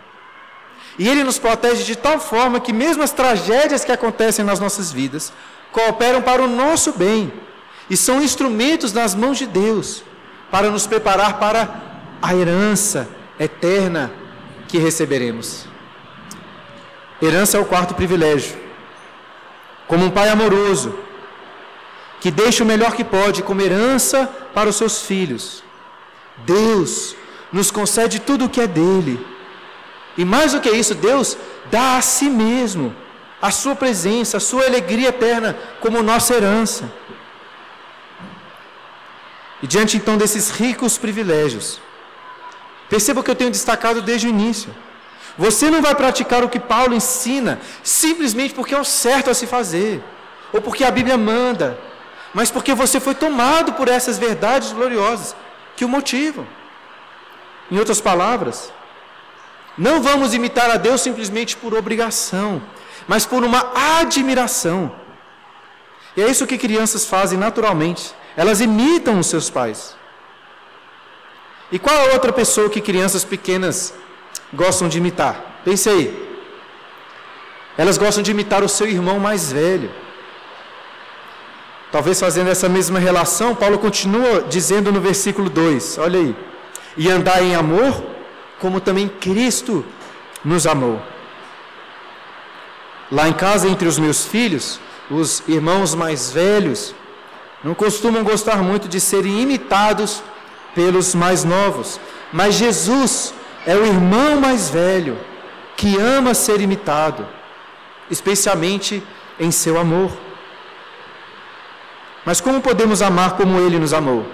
[0.99, 4.91] E ele nos protege de tal forma que mesmo as tragédias que acontecem nas nossas
[4.91, 5.35] vidas
[5.71, 7.31] cooperam para o nosso bem
[7.91, 10.03] e são instrumentos nas mãos de Deus
[10.51, 14.13] para nos preparar para a herança eterna
[14.69, 15.67] que receberemos.
[17.21, 18.57] Herança é o quarto privilégio.
[19.87, 20.99] Como um pai amoroso,
[22.21, 25.63] que deixa o melhor que pode como herança para os seus filhos.
[26.39, 27.15] Deus
[27.53, 29.25] nos concede tudo o que é dele.
[30.17, 31.37] E mais do que isso, Deus
[31.71, 32.95] dá a si mesmo
[33.41, 36.91] a sua presença, a sua alegria eterna como nossa herança.
[39.63, 41.81] E diante então desses ricos privilégios,
[42.89, 44.75] perceba o que eu tenho destacado desde o início.
[45.39, 49.47] Você não vai praticar o que Paulo ensina simplesmente porque é o certo a se
[49.47, 50.03] fazer,
[50.53, 51.79] ou porque a Bíblia manda,
[52.33, 55.37] mas porque você foi tomado por essas verdades gloriosas
[55.77, 56.47] que o motivam.
[57.71, 58.73] Em outras palavras,
[59.77, 62.63] não vamos imitar a Deus simplesmente por obrigação,
[63.07, 64.93] mas por uma admiração.
[66.17, 68.15] E é isso que crianças fazem naturalmente.
[68.37, 69.95] Elas imitam os seus pais.
[71.71, 73.93] E qual é a outra pessoa que crianças pequenas
[74.53, 75.61] gostam de imitar?
[75.65, 76.27] Pense aí.
[77.77, 79.91] Elas gostam de imitar o seu irmão mais velho.
[81.91, 86.37] Talvez fazendo essa mesma relação, Paulo continua dizendo no versículo 2: olha aí,
[86.97, 88.03] e andar em amor,
[88.61, 89.85] como também Cristo
[90.45, 91.01] nos amou.
[93.11, 96.95] Lá em casa, entre os meus filhos, os irmãos mais velhos
[97.63, 100.23] não costumam gostar muito de serem imitados
[100.77, 101.99] pelos mais novos,
[102.31, 103.33] mas Jesus
[103.67, 105.19] é o irmão mais velho
[105.77, 107.27] que ama ser imitado,
[108.11, 109.03] especialmente
[109.41, 110.13] em seu amor.
[112.27, 114.27] Mas como podemos amar como ele nos amou?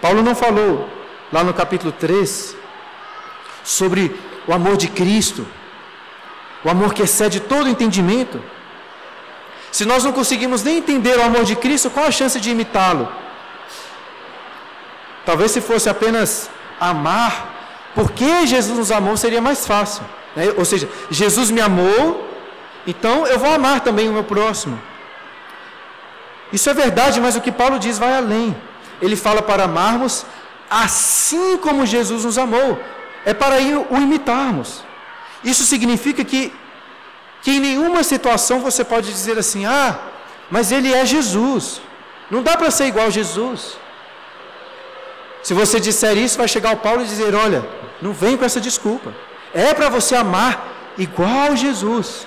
[0.00, 0.88] Paulo não falou
[1.32, 2.56] lá no capítulo 3
[3.64, 4.14] sobre
[4.46, 5.44] o amor de Cristo,
[6.64, 8.40] o amor que excede todo entendimento.
[9.72, 13.25] Se nós não conseguimos nem entender o amor de Cristo, qual a chance de imitá-lo?
[15.26, 16.48] Talvez se fosse apenas
[16.80, 17.54] amar,
[17.94, 20.04] porque Jesus nos amou, seria mais fácil.
[20.36, 20.54] Né?
[20.56, 22.30] Ou seja, Jesus me amou,
[22.86, 24.80] então eu vou amar também o meu próximo.
[26.52, 28.56] Isso é verdade, mas o que Paulo diz vai além.
[29.02, 30.24] Ele fala para amarmos
[30.70, 32.78] assim como Jesus nos amou.
[33.24, 33.56] É para
[33.90, 34.84] o imitarmos.
[35.42, 36.52] Isso significa que,
[37.42, 39.98] que em nenhuma situação você pode dizer assim: ah,
[40.50, 41.80] mas ele é Jesus.
[42.30, 43.76] Não dá para ser igual a Jesus.
[45.46, 47.64] Se você disser isso, vai chegar o Paulo e dizer: olha,
[48.02, 49.14] não vem com essa desculpa.
[49.54, 50.52] É para você amar
[50.98, 52.26] igual Jesus.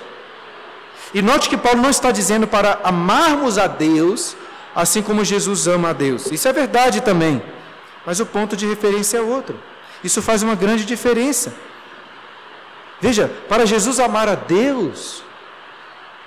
[1.12, 4.34] E note que Paulo não está dizendo para amarmos a Deus
[4.74, 6.32] assim como Jesus ama a Deus.
[6.32, 7.42] Isso é verdade também.
[8.06, 9.60] Mas o ponto de referência é outro.
[10.02, 11.52] Isso faz uma grande diferença.
[13.02, 15.22] Veja, para Jesus amar a Deus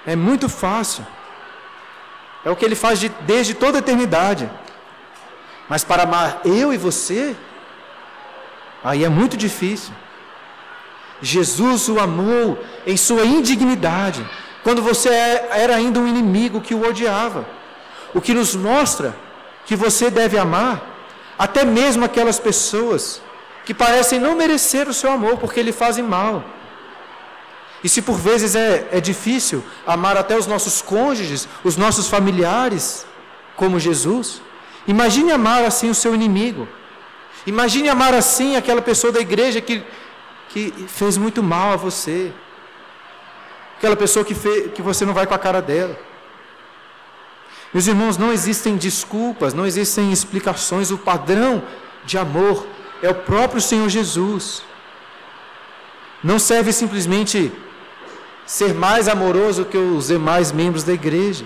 [0.06, 1.04] é muito fácil.
[2.46, 4.48] É o que ele faz de, desde toda a eternidade.
[5.70, 7.36] Mas para amar eu e você,
[8.84, 9.94] aí é muito difícil.
[11.22, 14.28] Jesus o amou em sua indignidade
[14.64, 17.46] quando você é, era ainda um inimigo que o odiava.
[18.14, 19.16] O que nos mostra
[19.66, 20.82] que você deve amar
[21.38, 23.22] até mesmo aquelas pessoas
[23.66, 26.44] que parecem não merecer o seu amor porque lhe fazem mal.
[27.84, 33.06] E se por vezes é, é difícil amar até os nossos cônjuges, os nossos familiares,
[33.56, 34.42] como Jesus,
[34.88, 36.68] imagine amar assim o seu inimigo.
[37.46, 39.84] Imagine amar assim aquela pessoa da igreja que,
[40.50, 42.32] que fez muito mal a você.
[43.78, 45.98] Aquela pessoa que, fez, que você não vai com a cara dela.
[47.74, 50.92] Meus irmãos, não existem desculpas, não existem explicações.
[50.92, 51.64] O padrão
[52.06, 52.66] de amor
[53.02, 54.64] é o próprio Senhor Jesus.
[56.24, 57.52] Não serve simplesmente
[58.46, 61.46] ser mais amoroso que os demais membros da igreja.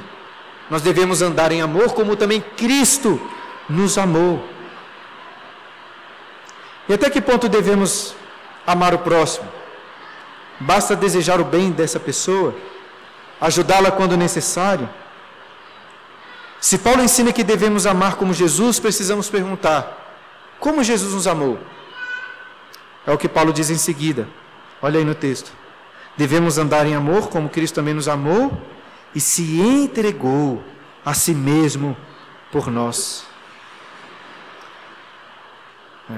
[0.69, 3.19] Nós devemos andar em amor como também Cristo
[3.69, 4.43] nos amou.
[6.89, 8.15] E até que ponto devemos
[8.65, 9.47] amar o próximo?
[10.60, 12.56] Basta desejar o bem dessa pessoa,
[13.39, 14.89] ajudá-la quando necessário.
[16.60, 20.17] Se Paulo ensina que devemos amar como Jesus, precisamos perguntar:
[20.60, 21.60] como Jesus nos amou?
[23.06, 24.27] É o que Paulo diz em seguida.
[24.82, 25.51] Olha aí no texto.
[26.17, 28.51] Devemos andar em amor como Cristo também nos amou
[29.13, 30.63] e se entregou
[31.05, 31.95] a si mesmo
[32.51, 33.25] por nós.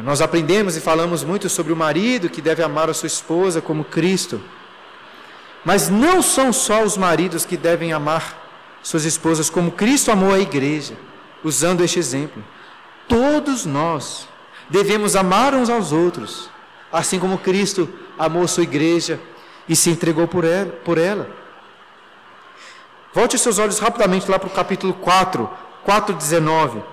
[0.04, 3.84] Nós aprendemos e falamos muito sobre o marido que deve amar a sua esposa como
[3.84, 4.39] Cristo.
[5.65, 8.38] Mas não são só os maridos que devem amar
[8.84, 10.95] suas esposas como Cristo amou a igreja,
[11.43, 12.43] usando este exemplo.
[13.08, 14.28] Todos nós
[14.69, 16.49] devemos amar uns aos outros,
[16.91, 19.19] assim como Cristo amou sua igreja
[19.67, 20.71] e se entregou por ela.
[20.86, 21.30] Por ela.
[23.13, 25.50] Volte seus olhos rapidamente lá para o capítulo 4,
[25.86, 26.84] 4,19.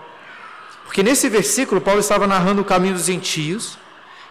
[0.85, 3.77] Porque nesse versículo, Paulo estava narrando o caminho dos gentios,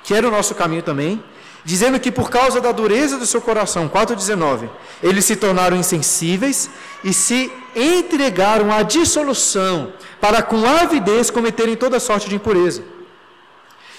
[0.04, 1.24] que era o nosso caminho também,
[1.64, 4.70] dizendo que por causa da dureza do seu coração, 4,19,
[5.02, 6.70] eles se tornaram insensíveis
[7.04, 12.84] e se entregaram à dissolução, para com avidez cometerem toda sorte de impureza.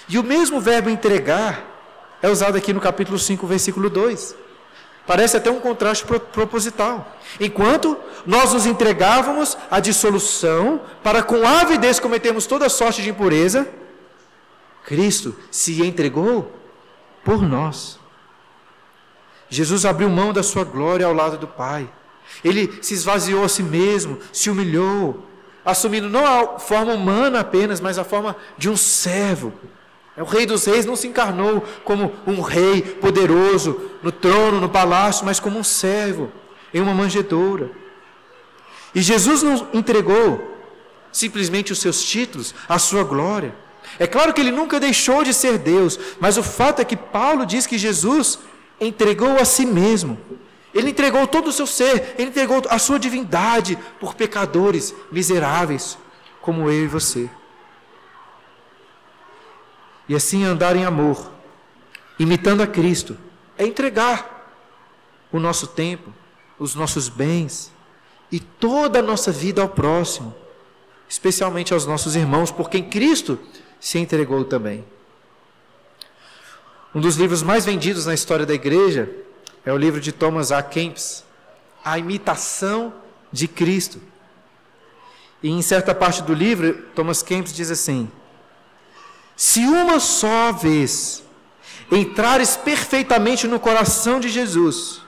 [0.08, 1.64] E o mesmo verbo entregar
[2.22, 4.45] é usado aqui no capítulo 5, versículo 2.
[5.06, 7.16] Parece até um contraste proposital.
[7.38, 13.68] Enquanto nós nos entregávamos à dissolução, para com avidez cometermos toda sorte de impureza,
[14.84, 16.52] Cristo se entregou
[17.24, 18.00] por nós.
[19.48, 21.88] Jesus abriu mão da sua glória ao lado do Pai.
[22.44, 25.24] Ele se esvaziou a si mesmo, se humilhou,
[25.64, 29.52] assumindo não a forma humana apenas, mas a forma de um servo
[30.22, 35.26] o Rei dos Reis não se encarnou como um rei poderoso no trono, no palácio,
[35.26, 36.32] mas como um servo
[36.72, 37.70] em uma manjedoura.
[38.94, 40.56] E Jesus não entregou
[41.12, 43.54] simplesmente os seus títulos, a sua glória.
[43.98, 47.44] É claro que ele nunca deixou de ser Deus, mas o fato é que Paulo
[47.44, 48.38] diz que Jesus
[48.80, 50.18] entregou a si mesmo.
[50.74, 55.98] Ele entregou todo o seu ser, ele entregou a sua divindade por pecadores miseráveis
[56.40, 57.28] como eu e você
[60.08, 61.30] e assim andar em amor,
[62.18, 63.16] imitando a Cristo,
[63.58, 64.50] é entregar
[65.32, 66.12] o nosso tempo,
[66.58, 67.72] os nossos bens
[68.30, 70.34] e toda a nossa vida ao próximo,
[71.08, 73.38] especialmente aos nossos irmãos, por quem Cristo
[73.80, 74.84] se entregou também.
[76.94, 79.10] Um dos livros mais vendidos na história da igreja
[79.64, 80.62] é o livro de Thomas A.
[80.62, 81.24] Kempis,
[81.84, 82.94] A Imitação
[83.30, 84.00] de Cristo.
[85.42, 88.10] E em certa parte do livro, Thomas Kempis diz assim:
[89.36, 91.22] se uma só vez
[91.92, 95.02] entrares perfeitamente no coração de Jesus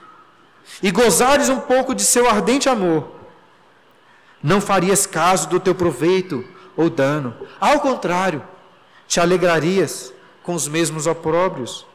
[0.83, 3.11] e gozares um pouco de seu ardente amor,
[4.41, 6.45] não farias caso do teu proveito
[6.77, 7.35] ou dano.
[7.59, 8.41] Ao contrário,
[9.07, 10.13] te alegrarias
[10.43, 11.85] com os mesmos opróbrios.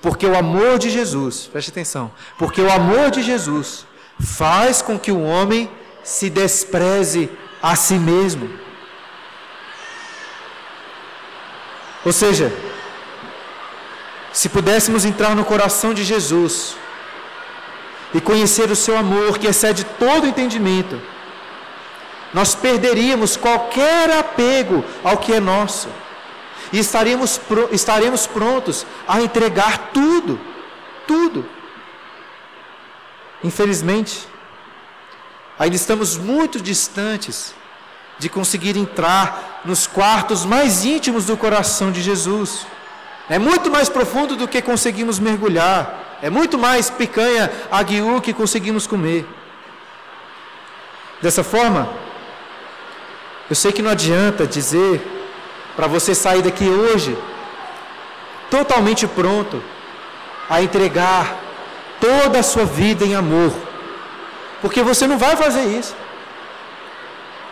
[0.00, 3.86] Porque o amor de Jesus, preste atenção, porque o amor de Jesus
[4.20, 5.70] faz com que o homem
[6.04, 7.30] se despreze
[7.62, 8.61] a si mesmo
[12.04, 12.52] Ou seja,
[14.32, 16.76] se pudéssemos entrar no coração de Jesus
[18.14, 21.00] e conhecer o seu amor que excede todo entendimento,
[22.32, 25.88] nós perderíamos qualquer apego ao que é nosso
[26.72, 30.40] e estaríamos, estaremos prontos a entregar tudo,
[31.06, 31.46] tudo.
[33.44, 34.26] Infelizmente,
[35.58, 37.54] ainda estamos muito distantes
[38.18, 42.66] de conseguir entrar nos quartos mais íntimos do coração de Jesus.
[43.28, 46.18] É muito mais profundo do que conseguimos mergulhar.
[46.22, 49.26] É muito mais picanha aguiú que conseguimos comer.
[51.20, 51.88] Dessa forma,
[53.48, 55.00] eu sei que não adianta dizer
[55.76, 57.16] para você sair daqui hoje
[58.50, 59.62] totalmente pronto
[60.48, 61.36] a entregar
[62.00, 63.52] toda a sua vida em amor,
[64.60, 65.94] porque você não vai fazer isso.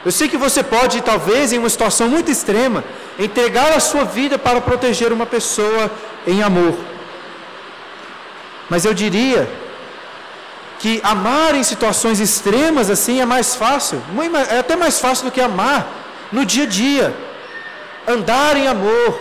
[0.05, 2.82] Eu sei que você pode, talvez, em uma situação muito extrema,
[3.18, 5.90] entregar a sua vida para proteger uma pessoa
[6.26, 6.74] em amor.
[8.70, 9.51] Mas eu diria
[10.78, 14.03] que amar em situações extremas assim é mais fácil,
[14.51, 15.86] é até mais fácil do que amar
[16.32, 17.14] no dia a dia.
[18.09, 19.20] Andar em amor.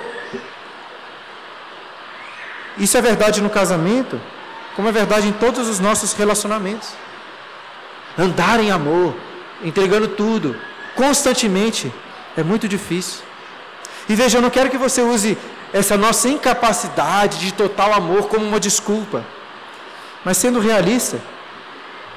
[2.78, 4.22] Isso é verdade no casamento,
[4.74, 6.90] como é verdade em todos os nossos relacionamentos.
[8.18, 9.14] Andar em amor,
[9.62, 10.56] entregando tudo,
[11.00, 11.90] constantemente,
[12.36, 13.22] é muito difícil.
[14.10, 15.38] E veja, eu não quero que você use
[15.72, 19.24] essa nossa incapacidade de total amor como uma desculpa.
[20.26, 21.18] Mas sendo realista,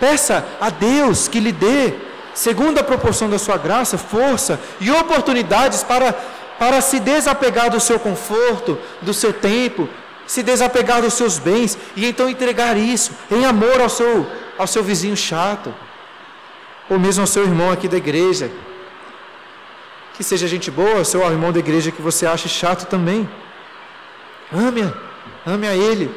[0.01, 1.95] peça a Deus que lhe dê,
[2.35, 6.13] segundo a proporção da sua graça, força e oportunidades para,
[6.59, 9.89] para se desapegar do seu conforto, do seu tempo,
[10.27, 14.27] se desapegar dos seus bens e então entregar isso em amor ao seu,
[14.59, 15.73] ao seu vizinho chato,
[16.91, 18.51] ou mesmo ao seu irmão aqui da igreja,
[20.15, 23.29] que seja gente boa, seu irmão da igreja que você acha chato também.
[24.53, 24.93] Ame-a,
[25.51, 26.15] ame a ele.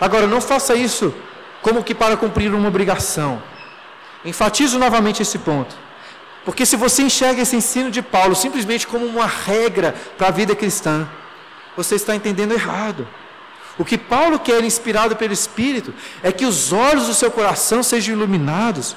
[0.00, 1.14] Agora, não faça isso
[1.62, 3.42] como que para cumprir uma obrigação.
[4.24, 5.74] Enfatizo novamente esse ponto.
[6.44, 10.54] Porque se você enxerga esse ensino de Paulo simplesmente como uma regra para a vida
[10.54, 11.08] cristã,
[11.76, 13.06] você está entendendo errado.
[13.78, 18.14] O que Paulo quer, inspirado pelo Espírito, é que os olhos do seu coração sejam
[18.14, 18.96] iluminados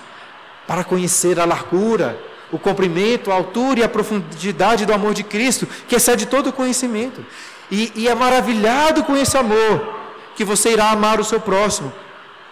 [0.68, 2.18] para conhecer a largura,
[2.54, 6.54] o comprimento, a altura e a profundidade do amor de Cristo, que excede todo o
[6.54, 7.26] conhecimento.
[7.72, 9.96] E, e é maravilhado com esse amor
[10.36, 11.92] que você irá amar o seu próximo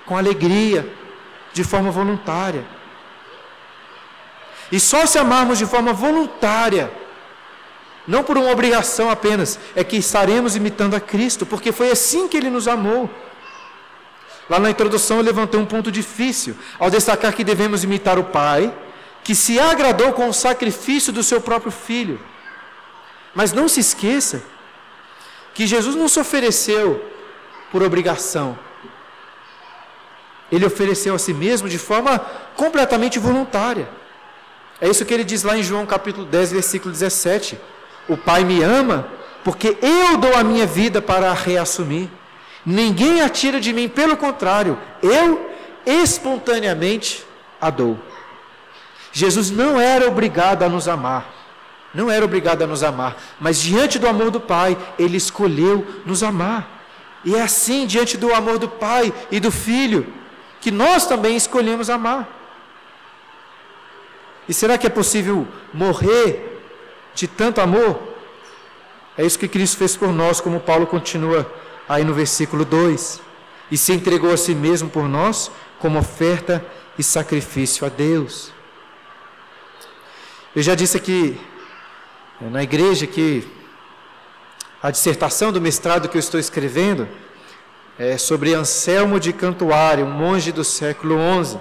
[0.08, 0.92] com alegria,
[1.54, 2.66] de forma voluntária.
[4.72, 6.92] E só se amarmos de forma voluntária,
[8.08, 12.38] não por uma obrigação apenas, é que estaremos imitando a Cristo, porque foi assim que
[12.38, 13.08] Ele nos amou.
[14.50, 18.74] Lá na introdução eu levantei um ponto difícil, ao destacar que devemos imitar o Pai,
[19.24, 22.20] que se agradou com o sacrifício do seu próprio filho.
[23.34, 24.44] Mas não se esqueça
[25.54, 27.04] que Jesus não se ofereceu
[27.72, 28.58] por obrigação.
[30.52, 32.20] Ele ofereceu a si mesmo de forma
[32.56, 33.88] completamente voluntária.
[34.82, 37.58] É isso que ele diz lá em João capítulo 10, versículo 17.
[38.10, 39.08] O Pai me ama
[39.44, 42.10] porque eu dou a minha vida para a reassumir.
[42.66, 45.50] Ninguém a tira de mim, pelo contrário, eu
[45.86, 47.26] espontaneamente
[47.60, 47.98] a dou.
[49.12, 51.34] Jesus não era obrigado a nos amar,
[51.94, 56.24] não era obrigado a nos amar, mas diante do amor do Pai, ele escolheu nos
[56.24, 56.80] amar.
[57.24, 60.12] E é assim, diante do amor do Pai e do Filho,
[60.60, 62.28] que nós também escolhemos amar.
[64.48, 66.62] E será que é possível morrer
[67.14, 68.00] de tanto amor?
[69.18, 71.52] É isso que Cristo fez por nós, como Paulo continua
[71.88, 73.22] aí no versículo 2.
[73.70, 76.66] E se entregou a si mesmo por nós, como oferta
[76.98, 78.52] e sacrifício a Deus.
[80.54, 81.40] Eu já disse aqui
[82.42, 83.48] eh, na igreja que
[84.84, 87.08] a dissertação do mestrado que eu estou escrevendo
[87.98, 91.58] é sobre Anselmo de Cantuária, um monge do século XI.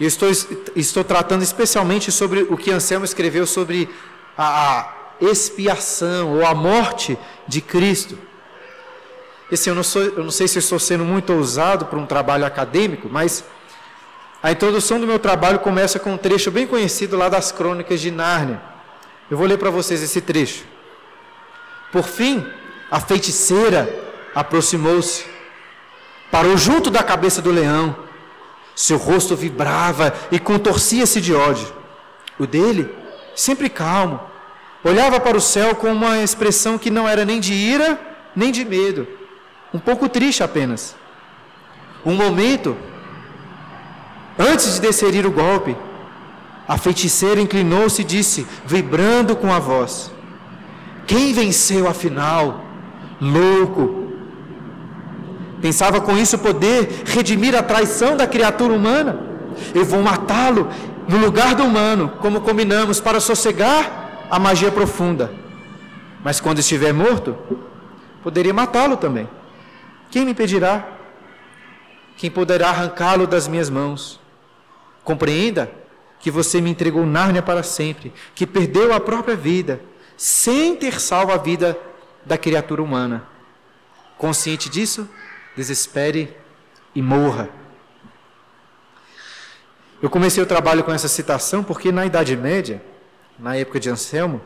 [0.00, 0.30] E estou,
[0.74, 3.90] estou tratando especialmente sobre o que Anselmo escreveu sobre
[4.38, 4.90] a
[5.20, 8.16] expiação ou a morte de Cristo.
[9.50, 12.46] Esse eu não, sou, eu não sei se estou sendo muito ousado para um trabalho
[12.46, 13.44] acadêmico, mas
[14.42, 18.10] a introdução do meu trabalho começa com um trecho bem conhecido lá das Crônicas de
[18.10, 18.60] Nárnia.
[19.30, 20.64] Eu vou ler para vocês esse trecho.
[21.92, 22.44] Por fim,
[22.90, 23.88] a feiticeira
[24.34, 25.24] aproximou-se,
[26.30, 27.96] parou junto da cabeça do leão.
[28.74, 31.72] Seu rosto vibrava e contorcia-se de ódio.
[32.36, 32.92] O dele,
[33.36, 34.20] sempre calmo,
[34.82, 38.00] olhava para o céu com uma expressão que não era nem de ira,
[38.34, 39.06] nem de medo,
[39.72, 40.96] um pouco triste apenas.
[42.04, 42.76] Um momento
[44.38, 45.76] Antes de desferir o golpe,
[46.66, 50.12] a feiticeira inclinou-se e disse, vibrando com a voz:
[51.06, 52.64] Quem venceu afinal?
[53.20, 54.02] Louco!
[55.60, 59.20] Pensava com isso poder redimir a traição da criatura humana.
[59.74, 60.68] Eu vou matá-lo
[61.08, 65.30] no lugar do humano, como combinamos, para sossegar a magia profunda.
[66.24, 67.36] Mas quando estiver morto,
[68.22, 69.28] poderia matá-lo também.
[70.10, 70.84] Quem me impedirá?
[72.16, 74.21] Quem poderá arrancá-lo das minhas mãos?
[75.04, 75.72] Compreenda
[76.20, 79.80] que você me entregou Nárnia para sempre, que perdeu a própria vida,
[80.16, 81.78] sem ter salvo a vida
[82.24, 83.26] da criatura humana.
[84.16, 85.08] Consciente disso,
[85.56, 86.36] desespere
[86.94, 87.50] e morra.
[90.00, 92.82] Eu comecei o trabalho com essa citação porque na Idade Média,
[93.38, 94.40] na época de Anselmo,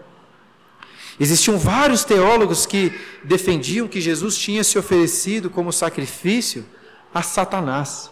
[1.21, 6.65] existiam vários teólogos que defendiam que Jesus tinha se oferecido como sacrifício
[7.13, 8.11] a Satanás.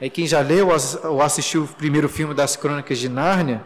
[0.00, 0.68] Aí quem já leu
[1.04, 3.62] ou assistiu o primeiro filme das Crônicas de Nárnia,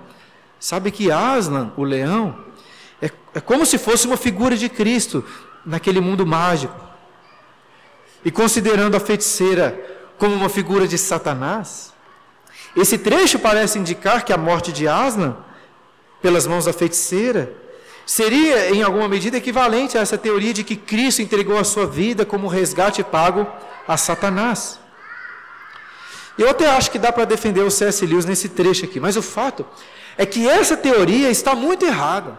[0.60, 2.44] sabe que Aslan, o leão,
[3.00, 5.24] é, é como se fosse uma figura de Cristo
[5.64, 6.74] naquele mundo mágico.
[8.24, 9.78] E considerando a feiticeira
[10.18, 11.94] como uma figura de Satanás,
[12.76, 15.36] esse trecho parece indicar que a morte de Aslan,
[16.20, 17.52] pelas mãos da feiticeira,
[18.04, 22.26] seria em alguma medida equivalente a essa teoria de que Cristo entregou a sua vida
[22.26, 23.46] como resgate pago
[23.86, 24.80] a Satanás.
[26.38, 28.06] Eu até acho que dá para defender o C.S.
[28.06, 29.66] Lewis nesse trecho aqui, mas o fato
[30.16, 32.38] é que essa teoria está muito errada.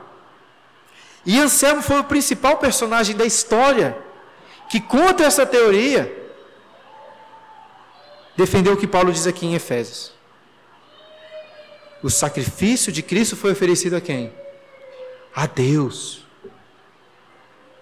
[1.25, 3.97] E Anselmo foi o principal personagem da história
[4.69, 6.31] que, contra essa teoria,
[8.37, 10.13] defendeu o que Paulo diz aqui em Efésios.
[12.01, 14.33] O sacrifício de Cristo foi oferecido a quem?
[15.35, 16.25] A Deus.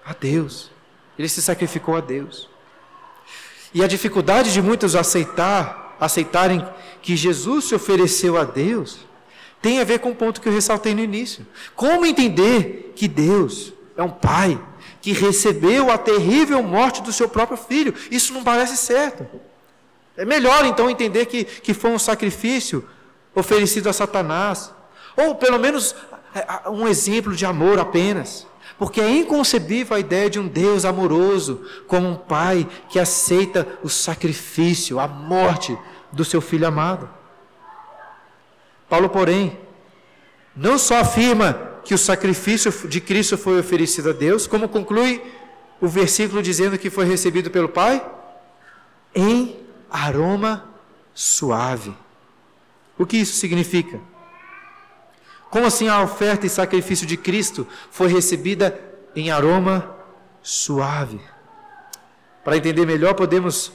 [0.03, 0.71] A Deus.
[1.17, 2.49] Ele se sacrificou a Deus.
[3.73, 6.65] E a dificuldade de muitos aceitar, aceitarem
[7.01, 8.99] que Jesus se ofereceu a Deus,
[9.61, 11.45] tem a ver com o ponto que eu ressaltei no início.
[11.75, 14.59] Como entender que Deus é um pai
[15.01, 17.93] que recebeu a terrível morte do seu próprio filho?
[18.11, 19.27] Isso não parece certo.
[20.15, 22.87] É melhor então entender que, que foi um sacrifício
[23.33, 24.73] oferecido a Satanás,
[25.15, 25.95] ou pelo menos
[26.67, 28.47] um exemplo de amor apenas.
[28.77, 33.89] Porque é inconcebível a ideia de um Deus amoroso, como um pai que aceita o
[33.89, 35.77] sacrifício, a morte
[36.11, 37.09] do seu filho amado.
[38.87, 39.57] Paulo, porém,
[40.55, 41.53] não só afirma
[41.83, 45.23] que o sacrifício de Cristo foi oferecido a Deus, como conclui
[45.79, 48.05] o versículo dizendo que foi recebido pelo Pai
[49.15, 49.55] em
[49.89, 50.65] aroma
[51.13, 51.93] suave.
[52.97, 53.99] O que isso significa?
[55.49, 58.79] Como assim a oferta e sacrifício de Cristo foi recebida
[59.15, 59.95] em aroma
[60.41, 61.19] suave?
[62.43, 63.71] Para entender melhor, podemos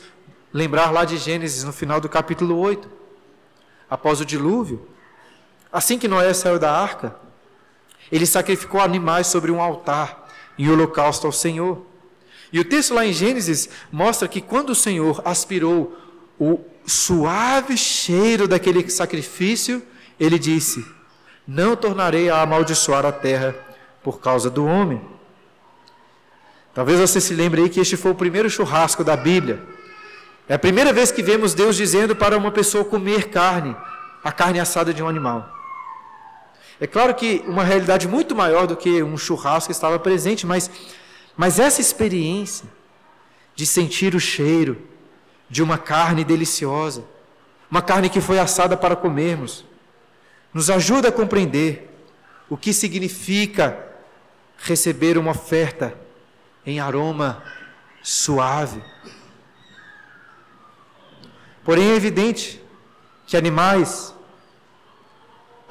[0.52, 2.88] lembrar lá de Gênesis, no final do capítulo 8.
[3.88, 4.88] Após o dilúvio,
[5.72, 7.16] Assim que Noé saiu da arca,
[8.10, 11.86] ele sacrificou animais sobre um altar em holocausto ao Senhor.
[12.52, 15.96] E o texto lá em Gênesis mostra que quando o Senhor aspirou
[16.38, 19.82] o suave cheiro daquele sacrifício,
[20.20, 20.84] ele disse:
[21.46, 23.54] Não tornarei a amaldiçoar a terra
[24.02, 25.00] por causa do homem.
[26.74, 29.62] Talvez você se lembre aí que este foi o primeiro churrasco da Bíblia.
[30.48, 33.76] É a primeira vez que vemos Deus dizendo para uma pessoa comer carne,
[34.24, 35.48] a carne assada de um animal.
[36.80, 40.70] É claro que uma realidade muito maior do que um churrasco estava presente, mas,
[41.36, 42.66] mas essa experiência
[43.54, 44.78] de sentir o cheiro
[45.48, 47.04] de uma carne deliciosa,
[47.70, 49.64] uma carne que foi assada para comermos,
[50.52, 51.90] nos ajuda a compreender
[52.48, 53.78] o que significa
[54.58, 55.94] receber uma oferta
[56.64, 57.42] em aroma
[58.02, 58.82] suave.
[61.64, 62.62] Porém, é evidente
[63.26, 64.12] que animais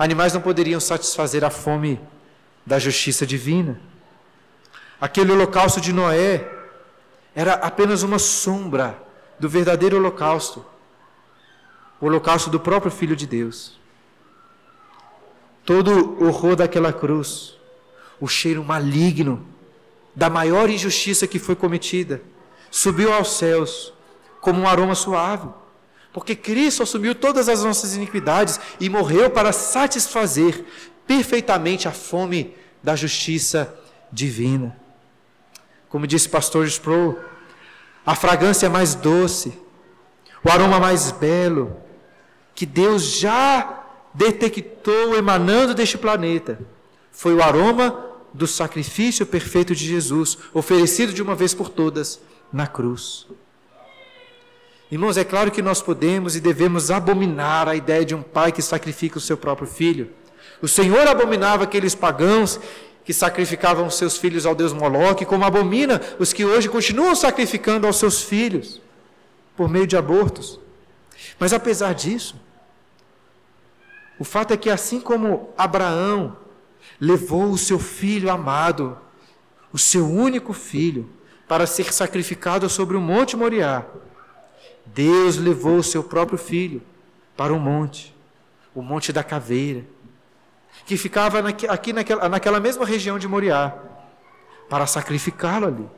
[0.01, 2.01] Animais não poderiam satisfazer a fome
[2.65, 3.79] da justiça divina.
[4.99, 6.49] Aquele holocausto de Noé
[7.35, 8.99] era apenas uma sombra
[9.39, 10.65] do verdadeiro holocausto
[11.99, 13.79] o holocausto do próprio Filho de Deus.
[15.65, 17.57] Todo o horror daquela cruz,
[18.19, 19.45] o cheiro maligno
[20.15, 22.21] da maior injustiça que foi cometida,
[22.69, 23.93] subiu aos céus
[24.39, 25.47] como um aroma suave.
[26.11, 30.65] Porque Cristo assumiu todas as nossas iniquidades e morreu para satisfazer
[31.07, 32.53] perfeitamente a fome
[32.83, 33.73] da justiça
[34.11, 34.77] divina.
[35.87, 37.17] Como disse pastor Sproul,
[38.05, 39.53] a fragrância mais doce,
[40.43, 41.77] o aroma mais belo,
[42.55, 43.80] que Deus já
[44.13, 46.59] detectou emanando deste planeta,
[47.11, 52.19] foi o aroma do sacrifício perfeito de Jesus, oferecido de uma vez por todas
[52.51, 53.27] na cruz.
[54.91, 58.61] Irmãos, é claro que nós podemos e devemos abominar a ideia de um pai que
[58.61, 60.11] sacrifica o seu próprio filho.
[60.61, 62.59] O Senhor abominava aqueles pagãos
[63.05, 67.97] que sacrificavam seus filhos ao Deus Moloque, como abomina os que hoje continuam sacrificando aos
[67.97, 68.81] seus filhos
[69.55, 70.59] por meio de abortos.
[71.39, 72.35] Mas apesar disso,
[74.21, 76.37] o fato é que assim como Abraão
[76.99, 78.95] levou o seu filho amado,
[79.73, 81.09] o seu único filho,
[81.47, 83.83] para ser sacrificado sobre o monte Moriá,
[84.85, 86.83] Deus levou o seu próprio filho
[87.35, 88.15] para um monte,
[88.75, 89.83] o Monte da Caveira,
[90.85, 93.75] que ficava aqui naquela, naquela mesma região de Moriá,
[94.69, 95.89] para sacrificá-lo ali.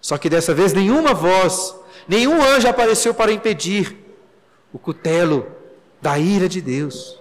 [0.00, 1.76] Só que dessa vez nenhuma voz,
[2.08, 3.96] nenhum anjo apareceu para impedir
[4.72, 5.61] o cutelo
[6.02, 7.18] da ira de Deus.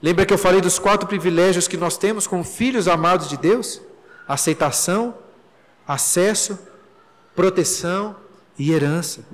[0.00, 3.82] Lembra que eu falei dos quatro privilégios que nós temos como filhos amados de Deus?
[4.26, 5.18] Aceitação,
[5.86, 6.58] acesso,
[7.34, 8.16] proteção
[8.56, 9.24] e herança.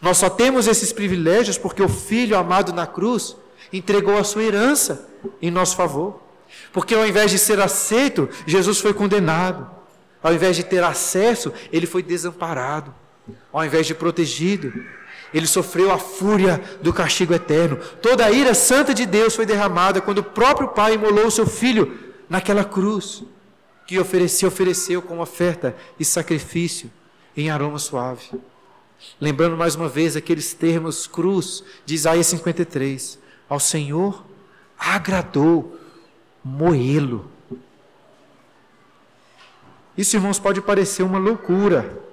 [0.00, 3.36] Nós só temos esses privilégios porque o Filho amado na cruz
[3.72, 5.08] entregou a sua herança
[5.42, 6.22] em nosso favor.
[6.72, 9.68] Porque ao invés de ser aceito, Jesus foi condenado.
[10.22, 12.94] Ao invés de ter acesso, ele foi desamparado.
[13.52, 14.72] Ao invés de protegido,
[15.32, 17.76] ele sofreu a fúria do castigo eterno.
[18.00, 21.46] Toda a ira santa de Deus foi derramada quando o próprio Pai imolou o seu
[21.46, 21.98] filho
[22.28, 23.22] naquela cruz
[23.86, 26.90] que ofereceu, ofereceu como oferta e sacrifício
[27.36, 28.30] em aroma suave.
[29.20, 33.18] Lembrando mais uma vez aqueles termos cruz de Isaías 53.
[33.48, 34.24] Ao Senhor
[34.78, 35.78] agradou
[36.44, 37.30] moê-lo.
[39.96, 42.07] Isso, irmãos, pode parecer uma loucura.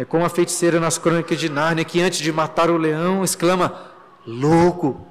[0.00, 3.92] É como a feiticeira nas crônicas de Nárnia, que antes de matar o leão exclama:
[4.26, 5.06] louco.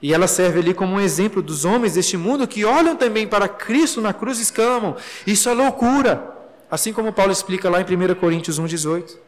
[0.00, 3.48] E ela serve ali como um exemplo dos homens deste mundo que olham também para
[3.48, 4.96] Cristo na cruz e exclamam:
[5.26, 6.36] Isso é loucura.
[6.70, 9.18] Assim como Paulo explica lá em 1 Coríntios 1,18.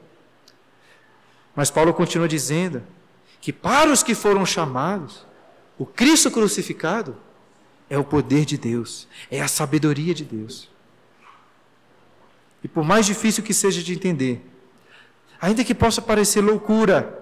[1.53, 2.85] Mas Paulo continua dizendo
[3.41, 5.27] que para os que foram chamados,
[5.77, 7.17] o Cristo crucificado
[7.91, 10.72] é o poder de Deus, é a sabedoria de Deus.
[12.63, 14.45] E por mais difícil que seja de entender,
[15.41, 17.19] ainda que possa parecer loucura,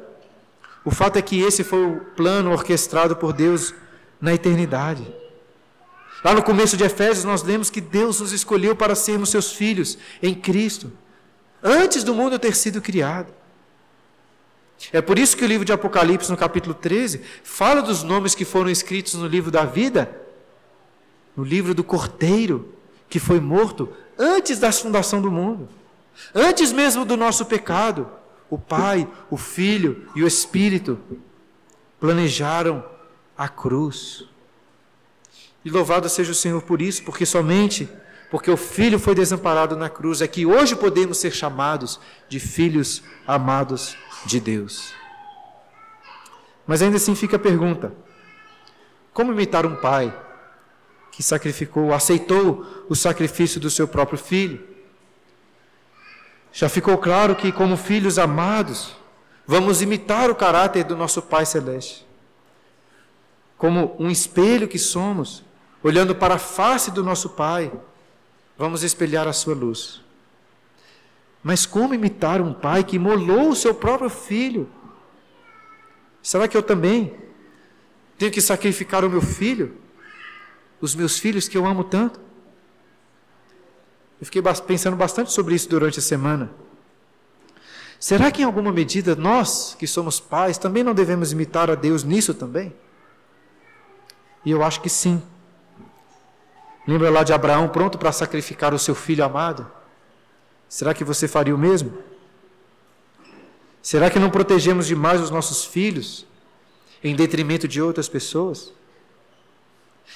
[0.84, 3.74] o fato é que esse foi o plano orquestrado por Deus
[4.20, 5.06] na eternidade.
[6.22, 9.96] Lá no começo de Efésios, nós lemos que Deus nos escolheu para sermos seus filhos
[10.22, 10.92] em Cristo,
[11.62, 13.32] antes do mundo ter sido criado.
[14.92, 18.44] É por isso que o livro de Apocalipse, no capítulo 13, fala dos nomes que
[18.44, 20.14] foram escritos no livro da vida,
[21.36, 22.74] no livro do Cordeiro,
[23.08, 25.66] que foi morto antes da fundação do mundo,
[26.34, 28.06] antes mesmo do nosso pecado.
[28.50, 30.98] O Pai, o Filho e o Espírito
[31.98, 32.84] planejaram
[33.38, 34.24] a cruz.
[35.64, 37.88] E louvado seja o Senhor por isso, porque somente
[38.30, 41.98] porque o Filho foi desamparado na cruz é que hoje podemos ser chamados
[42.28, 44.92] de filhos amados de Deus.
[46.64, 47.92] Mas ainda assim fica a pergunta:
[49.12, 50.16] como imitar um pai
[51.20, 54.58] que sacrificou, aceitou o sacrifício do seu próprio filho?
[56.50, 58.96] Já ficou claro que, como filhos amados,
[59.46, 62.06] vamos imitar o caráter do nosso Pai Celeste.
[63.58, 65.44] Como um espelho que somos,
[65.82, 67.70] olhando para a face do nosso Pai,
[68.56, 70.00] vamos espelhar a sua luz.
[71.42, 74.70] Mas como imitar um pai que molou o seu próprio filho?
[76.22, 77.14] Será que eu também
[78.16, 79.76] tenho que sacrificar o meu filho?
[80.80, 82.20] Os meus filhos que eu amo tanto?
[84.20, 86.50] Eu fiquei pensando bastante sobre isso durante a semana.
[87.98, 92.02] Será que em alguma medida nós, que somos pais, também não devemos imitar a Deus
[92.02, 92.72] nisso também?
[94.44, 95.22] E eu acho que sim.
[96.86, 99.70] Lembra lá de Abraão pronto para sacrificar o seu filho amado?
[100.68, 101.92] Será que você faria o mesmo?
[103.82, 106.26] Será que não protegemos demais os nossos filhos
[107.04, 108.72] em detrimento de outras pessoas?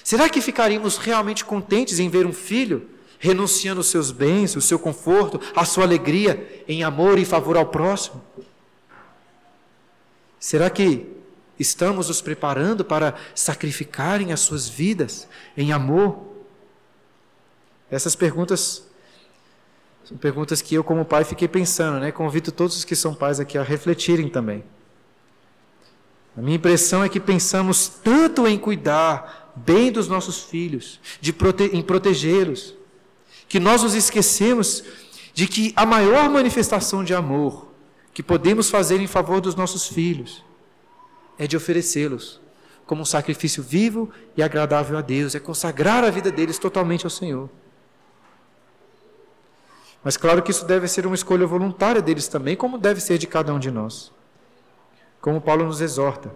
[0.03, 4.79] Será que ficaríamos realmente contentes em ver um filho renunciando os seus bens, o seu
[4.79, 8.23] conforto, a sua alegria em amor e favor ao próximo?
[10.39, 11.07] Será que
[11.59, 15.27] estamos nos preparando para sacrificarem as suas vidas
[15.57, 16.35] em amor
[17.95, 18.85] essas perguntas
[20.05, 22.11] são perguntas que eu, como pai, fiquei pensando, né?
[22.13, 24.63] Convido todos os que são pais aqui a refletirem também.
[26.37, 31.65] A minha impressão é que pensamos tanto em cuidar bem dos nossos filhos, de prote
[31.73, 32.75] em protegê-los,
[33.49, 34.83] que nós nos esquecemos
[35.33, 37.69] de que a maior manifestação de amor
[38.13, 40.45] que podemos fazer em favor dos nossos filhos
[41.39, 42.41] é de oferecê-los
[42.87, 47.11] como um sacrifício vivo e agradável a Deus, é consagrar a vida deles totalmente ao
[47.11, 47.49] Senhor.
[50.03, 53.27] Mas claro que isso deve ser uma escolha voluntária deles também, como deve ser de
[53.27, 54.13] cada um de nós.
[55.21, 56.31] Como Paulo nos exorta.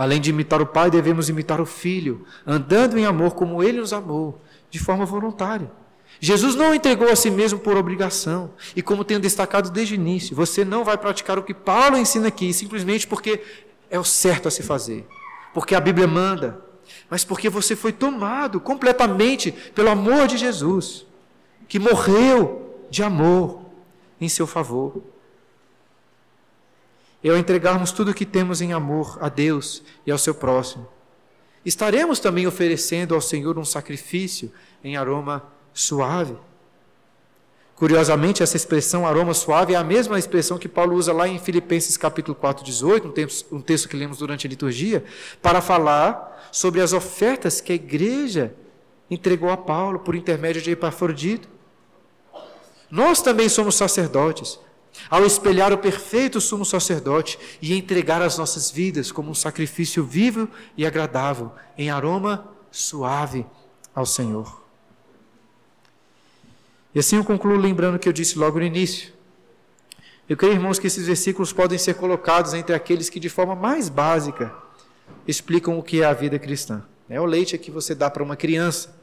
[0.00, 3.92] Além de imitar o Pai, devemos imitar o Filho, andando em amor como Ele nos
[3.92, 4.40] amou,
[4.70, 5.70] de forma voluntária.
[6.18, 8.50] Jesus não entregou a si mesmo por obrigação.
[8.74, 12.28] E como tenho destacado desde o início, você não vai praticar o que Paulo ensina
[12.28, 13.42] aqui, simplesmente porque
[13.90, 15.06] é o certo a se fazer.
[15.52, 16.58] Porque a Bíblia manda.
[17.10, 21.04] Mas porque você foi tomado completamente pelo amor de Jesus
[21.68, 23.66] que morreu de amor
[24.18, 25.02] em seu favor.
[27.22, 30.88] E ao entregarmos tudo o que temos em amor a Deus e ao seu próximo,
[31.64, 34.50] estaremos também oferecendo ao Senhor um sacrifício
[34.82, 35.44] em aroma
[35.74, 36.36] suave.
[37.76, 41.96] Curiosamente, essa expressão aroma suave é a mesma expressão que Paulo usa lá em Filipenses
[41.96, 45.02] capítulo 4, 18, um texto, um texto que lemos durante a liturgia,
[45.40, 48.54] para falar sobre as ofertas que a igreja
[49.10, 51.48] entregou a Paulo por intermédio de Epafrodito.
[52.90, 54.58] Nós também somos sacerdotes,
[55.08, 60.48] ao espelhar o perfeito sumo sacerdote e entregar as nossas vidas como um sacrifício vivo
[60.76, 63.46] e agradável, em aroma suave
[63.94, 64.60] ao Senhor.
[66.94, 69.12] E assim eu concluo lembrando o que eu disse logo no início.
[70.28, 73.88] Eu creio, irmãos, que esses versículos podem ser colocados entre aqueles que, de forma mais
[73.88, 74.54] básica,
[75.26, 76.84] explicam o que é a vida cristã.
[77.08, 78.96] É o leite que você dá para uma criança.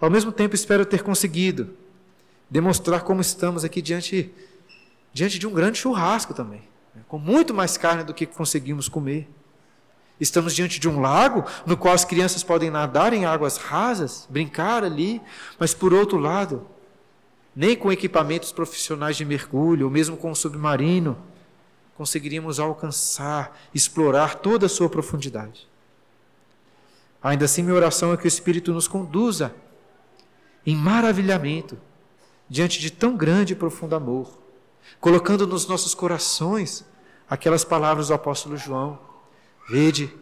[0.00, 1.70] Ao mesmo tempo, espero ter conseguido
[2.48, 4.32] demonstrar como estamos aqui diante,
[5.16, 6.60] diante de um grande churrasco também,
[6.94, 7.00] né?
[7.08, 9.26] com muito mais carne do que conseguimos comer.
[10.20, 14.84] Estamos diante de um lago no qual as crianças podem nadar em águas rasas, brincar
[14.84, 15.22] ali,
[15.58, 16.66] mas por outro lado,
[17.54, 21.16] nem com equipamentos profissionais de mergulho, ou mesmo com o submarino,
[21.96, 25.66] conseguiríamos alcançar, explorar toda a sua profundidade.
[27.22, 29.54] Ainda assim, minha oração é que o Espírito nos conduza
[30.66, 31.78] em maravilhamento
[32.50, 34.44] diante de tão grande e profundo amor,
[35.00, 36.84] colocando nos nossos corações
[37.28, 38.98] aquelas palavras do apóstolo João
[39.68, 40.14] Vede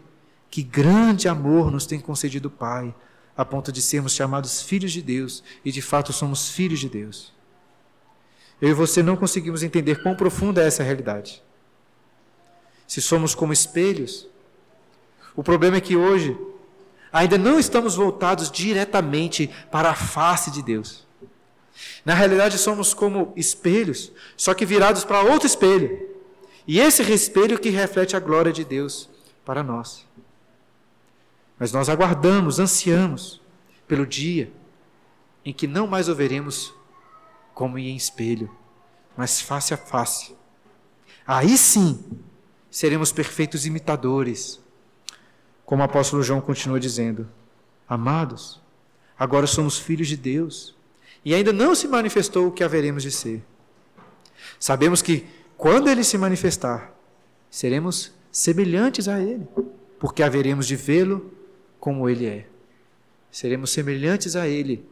[0.50, 2.94] que grande amor nos tem concedido o Pai,
[3.36, 7.32] a ponto de sermos chamados filhos de Deus, e de fato somos filhos de Deus.
[8.60, 11.42] Eu e você não conseguimos entender quão profunda é essa realidade.
[12.86, 14.28] Se somos como espelhos,
[15.34, 16.38] o problema é que hoje
[17.12, 21.03] ainda não estamos voltados diretamente para a face de Deus.
[22.05, 26.09] Na realidade, somos como espelhos, só que virados para outro espelho.
[26.66, 29.09] E esse espelho que reflete a glória de Deus
[29.45, 30.07] para nós.
[31.59, 33.41] Mas nós aguardamos, ansiamos
[33.87, 34.53] pelo dia
[35.45, 36.75] em que não mais o veremos
[37.53, 38.51] como em espelho,
[39.16, 40.35] mas face a face.
[41.27, 42.03] Aí sim
[42.70, 44.61] seremos perfeitos imitadores.
[45.64, 47.29] Como o apóstolo João continua dizendo:
[47.89, 48.61] Amados,
[49.18, 50.74] agora somos filhos de Deus
[51.25, 53.43] e ainda não se manifestou o que haveremos de ser.
[54.59, 56.95] Sabemos que quando ele se manifestar,
[57.51, 59.47] seremos semelhantes a Ele,
[59.99, 61.33] porque haveremos de vê-lo
[61.79, 62.47] como Ele é.
[63.31, 64.85] Seremos semelhantes a Ele,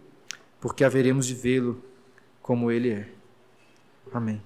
[0.60, 1.82] porque haveremos de vê-lo
[2.40, 3.08] como Ele é.
[4.12, 4.40] Amém.